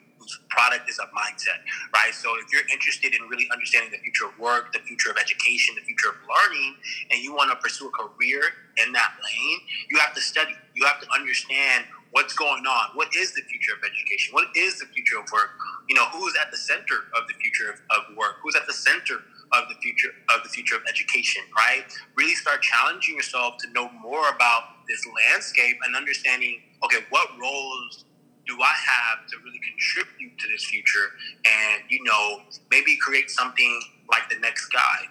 product 0.49 0.89
is 0.89 0.99
a 0.99 1.07
mindset, 1.11 1.61
right? 1.95 2.15
So 2.15 2.31
if 2.39 2.53
you're 2.53 2.67
interested 2.73 3.15
in 3.15 3.23
really 3.29 3.49
understanding 3.53 3.91
the 3.91 3.99
future 3.99 4.27
of 4.27 4.39
work, 4.39 4.73
the 4.73 4.81
future 4.81 5.11
of 5.11 5.17
education, 5.17 5.75
the 5.75 5.83
future 5.83 6.11
of 6.11 6.17
learning, 6.23 6.77
and 7.11 7.23
you 7.23 7.35
want 7.35 7.51
to 7.51 7.57
pursue 7.57 7.89
a 7.89 7.91
career 7.91 8.43
in 8.85 8.93
that 8.93 9.13
lane, 9.19 9.59
you 9.91 9.99
have 9.99 10.15
to 10.15 10.21
study. 10.21 10.55
You 10.75 10.87
have 10.87 11.01
to 11.01 11.09
understand 11.15 11.85
what's 12.13 12.35
going 12.35 12.65
on. 12.65 12.91
What 12.95 13.09
is 13.17 13.35
the 13.35 13.43
future 13.43 13.73
of 13.73 13.81
education? 13.85 14.33
What 14.33 14.49
is 14.57 14.79
the 14.79 14.87
future 14.87 15.19
of 15.19 15.25
work? 15.33 15.51
You 15.89 15.97
know, 15.97 16.07
who's 16.13 16.35
at 16.41 16.51
the 16.51 16.57
center 16.57 17.09
of 17.19 17.27
the 17.27 17.35
future 17.35 17.71
of, 17.73 17.81
of 17.91 18.17
work? 18.17 18.37
Who's 18.43 18.55
at 18.55 18.67
the 18.67 18.73
center 18.73 19.17
of 19.53 19.69
the 19.69 19.75
future 19.83 20.09
of 20.35 20.43
the 20.43 20.49
future 20.49 20.77
of 20.77 20.83
education, 20.89 21.43
right? 21.57 21.85
Really 22.17 22.35
start 22.35 22.63
challenging 22.63 23.17
yourself 23.17 23.57
to 23.59 23.71
know 23.73 23.91
more 24.01 24.29
about 24.31 24.87
this 24.89 25.05
landscape 25.07 25.77
and 25.85 25.97
understanding, 25.97 26.61
okay, 26.85 27.05
what 27.11 27.29
roles 27.41 28.05
do 28.47 28.57
I 28.61 28.75
have 28.87 29.27
to 29.29 29.37
really 29.45 29.61
contribute 29.61 30.39
to 30.39 30.49
this 30.49 30.65
future 30.65 31.13
and, 31.47 31.83
you 31.89 32.03
know, 32.03 32.43
maybe 32.71 32.97
create 32.97 33.31
something 33.31 33.81
like 34.11 34.29
the 34.29 34.39
next 34.41 34.69
Guide? 34.69 35.09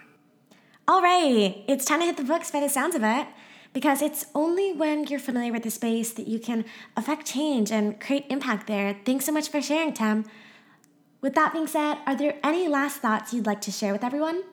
All 0.88 1.02
right, 1.02 1.64
it's 1.68 1.86
time 1.86 2.00
to 2.00 2.06
hit 2.06 2.18
the 2.18 2.24
books 2.24 2.52
by 2.52 2.60
the 2.60 2.68
sounds 2.68 2.96
of 2.96 3.04
it. 3.04 3.28
Because 3.74 4.02
it's 4.02 4.26
only 4.36 4.74
when 4.74 5.06
you're 5.06 5.20
familiar 5.20 5.54
with 5.54 5.64
the 5.64 5.72
space 5.72 6.12
that 6.14 6.28
you 6.28 6.40
can 6.40 6.66
affect 6.98 7.26
change 7.26 7.72
and 7.72 8.00
create 8.00 8.26
impact 8.30 8.68
there. 8.68 8.98
Thanks 9.06 9.26
so 9.26 9.32
much 9.32 9.50
for 9.50 9.62
sharing, 9.62 9.94
Tim. 9.94 10.26
With 11.22 11.36
that 11.36 11.54
being 11.54 11.68
said, 11.68 12.00
are 12.06 12.16
there 12.16 12.36
any 12.44 12.68
last 12.68 12.98
thoughts 13.02 13.34
you'd 13.34 13.46
like 13.46 13.62
to 13.62 13.72
share 13.72 13.94
with 13.94 14.04
everyone? 14.04 14.44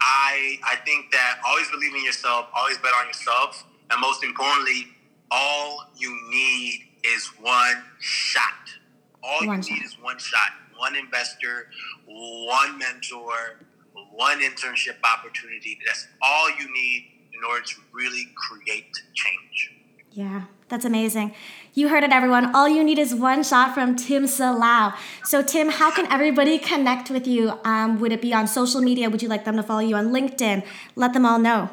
I 0.00 0.58
I 0.64 0.76
think 0.84 1.10
that 1.12 1.38
always 1.46 1.70
believe 1.70 1.94
in 1.94 2.04
yourself, 2.04 2.48
always 2.54 2.76
bet 2.78 2.92
on 3.00 3.06
yourself, 3.06 3.64
and 3.90 4.00
most 4.00 4.22
importantly, 4.24 4.88
all 5.30 5.86
you 5.96 6.10
need 6.30 6.88
is 7.04 7.26
one 7.40 7.82
shot. 8.00 8.68
All 9.22 9.46
one 9.46 9.58
you 9.58 9.62
shot. 9.62 9.72
need 9.72 9.84
is 9.84 9.96
one 10.00 10.18
shot. 10.18 10.50
One 10.76 10.96
investor, 10.96 11.68
one 12.06 12.78
mentor, 12.78 13.60
one 14.14 14.40
internship 14.40 14.96
opportunity. 15.04 15.78
That's 15.86 16.06
all 16.20 16.50
you 16.50 16.72
need 16.72 17.06
in 17.32 17.44
order 17.48 17.64
to 17.64 17.74
really 17.92 18.28
create 18.36 19.02
change. 19.14 19.72
Yeah, 20.12 20.44
that's 20.68 20.84
amazing. 20.84 21.34
You 21.72 21.88
heard 21.88 22.04
it, 22.04 22.12
everyone. 22.12 22.54
All 22.54 22.68
you 22.68 22.84
need 22.84 22.98
is 22.98 23.14
one 23.14 23.42
shot 23.42 23.72
from 23.72 23.96
Tim 23.96 24.24
Salau. 24.24 24.94
So, 25.24 25.42
Tim, 25.42 25.70
how 25.70 25.90
can 25.90 26.10
everybody 26.12 26.58
connect 26.58 27.10
with 27.10 27.26
you? 27.26 27.58
Um, 27.64 27.98
would 27.98 28.12
it 28.12 28.20
be 28.20 28.34
on 28.34 28.46
social 28.46 28.82
media? 28.82 29.08
Would 29.08 29.22
you 29.22 29.28
like 29.28 29.46
them 29.46 29.56
to 29.56 29.62
follow 29.62 29.80
you 29.80 29.96
on 29.96 30.08
LinkedIn? 30.08 30.66
Let 30.96 31.14
them 31.14 31.24
all 31.24 31.38
know. 31.38 31.70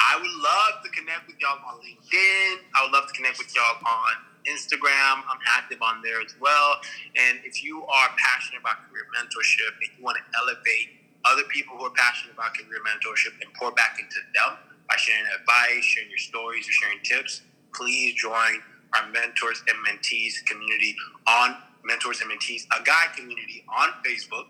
I 0.00 0.16
would 0.16 0.24
love 0.24 0.82
to 0.82 0.90
connect 0.90 1.26
with 1.26 1.36
y'all 1.38 1.58
on 1.68 1.78
LinkedIn. 1.80 2.64
I 2.74 2.82
would 2.82 2.92
love 2.92 3.06
to 3.08 3.12
connect 3.12 3.38
with 3.38 3.54
y'all 3.54 3.76
on 3.84 4.12
Instagram. 4.48 5.22
I'm 5.28 5.38
active 5.46 5.82
on 5.82 6.02
there 6.02 6.20
as 6.20 6.34
well. 6.40 6.80
And 7.16 7.38
if 7.44 7.62
you 7.62 7.84
are 7.84 8.08
passionate 8.16 8.60
about 8.60 8.88
career 8.88 9.04
mentorship 9.14 9.76
and 9.80 9.98
you 9.98 10.02
want 10.02 10.16
to 10.16 10.38
elevate 10.38 11.01
other 11.24 11.42
people 11.44 11.76
who 11.76 11.84
are 11.84 11.96
passionate 11.96 12.34
about 12.34 12.54
career 12.54 12.80
mentorship 12.84 13.32
and 13.40 13.52
pour 13.54 13.72
back 13.72 13.98
into 14.00 14.16
them 14.34 14.58
by 14.88 14.96
sharing 14.96 15.24
advice, 15.38 15.84
sharing 15.84 16.10
your 16.10 16.18
stories, 16.18 16.68
or 16.68 16.72
sharing 16.72 17.00
tips, 17.02 17.42
please 17.74 18.14
join 18.14 18.60
our 18.94 19.08
mentors 19.10 19.62
and 19.68 19.76
mentees 19.86 20.44
community 20.44 20.94
on 21.26 21.56
mentors 21.84 22.20
and 22.20 22.30
mentees, 22.30 22.64
a 22.78 22.82
guide 22.84 23.16
community 23.16 23.64
on 23.68 23.88
Facebook, 24.04 24.46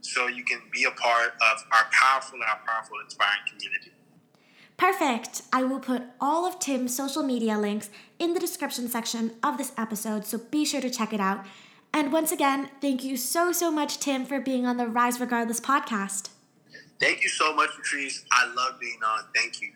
so 0.00 0.26
you 0.26 0.44
can 0.44 0.60
be 0.72 0.84
a 0.84 0.90
part 0.90 1.34
of 1.34 1.64
our 1.72 1.86
powerful 1.92 2.34
and 2.34 2.44
our 2.44 2.60
powerful 2.66 2.96
inspiring 3.04 3.40
community. 3.48 3.92
Perfect. 4.76 5.42
I 5.52 5.64
will 5.64 5.80
put 5.80 6.02
all 6.20 6.46
of 6.46 6.60
Tim's 6.60 6.94
social 6.94 7.24
media 7.24 7.58
links 7.58 7.90
in 8.18 8.34
the 8.34 8.40
description 8.40 8.88
section 8.88 9.32
of 9.42 9.58
this 9.58 9.72
episode, 9.76 10.24
so 10.24 10.38
be 10.38 10.64
sure 10.64 10.80
to 10.80 10.90
check 10.90 11.12
it 11.12 11.20
out. 11.20 11.44
And 11.92 12.12
once 12.12 12.32
again, 12.32 12.70
thank 12.80 13.02
you 13.02 13.16
so, 13.16 13.52
so 13.52 13.70
much, 13.70 13.98
Tim, 13.98 14.24
for 14.24 14.40
being 14.40 14.66
on 14.66 14.76
the 14.76 14.86
Rise 14.86 15.20
Regardless 15.20 15.60
podcast. 15.60 16.28
Thank 17.00 17.22
you 17.22 17.28
so 17.28 17.54
much, 17.54 17.70
Patrice. 17.76 18.24
I 18.30 18.52
love 18.54 18.80
being 18.80 18.98
on. 19.06 19.24
Thank 19.34 19.60
you. 19.60 19.70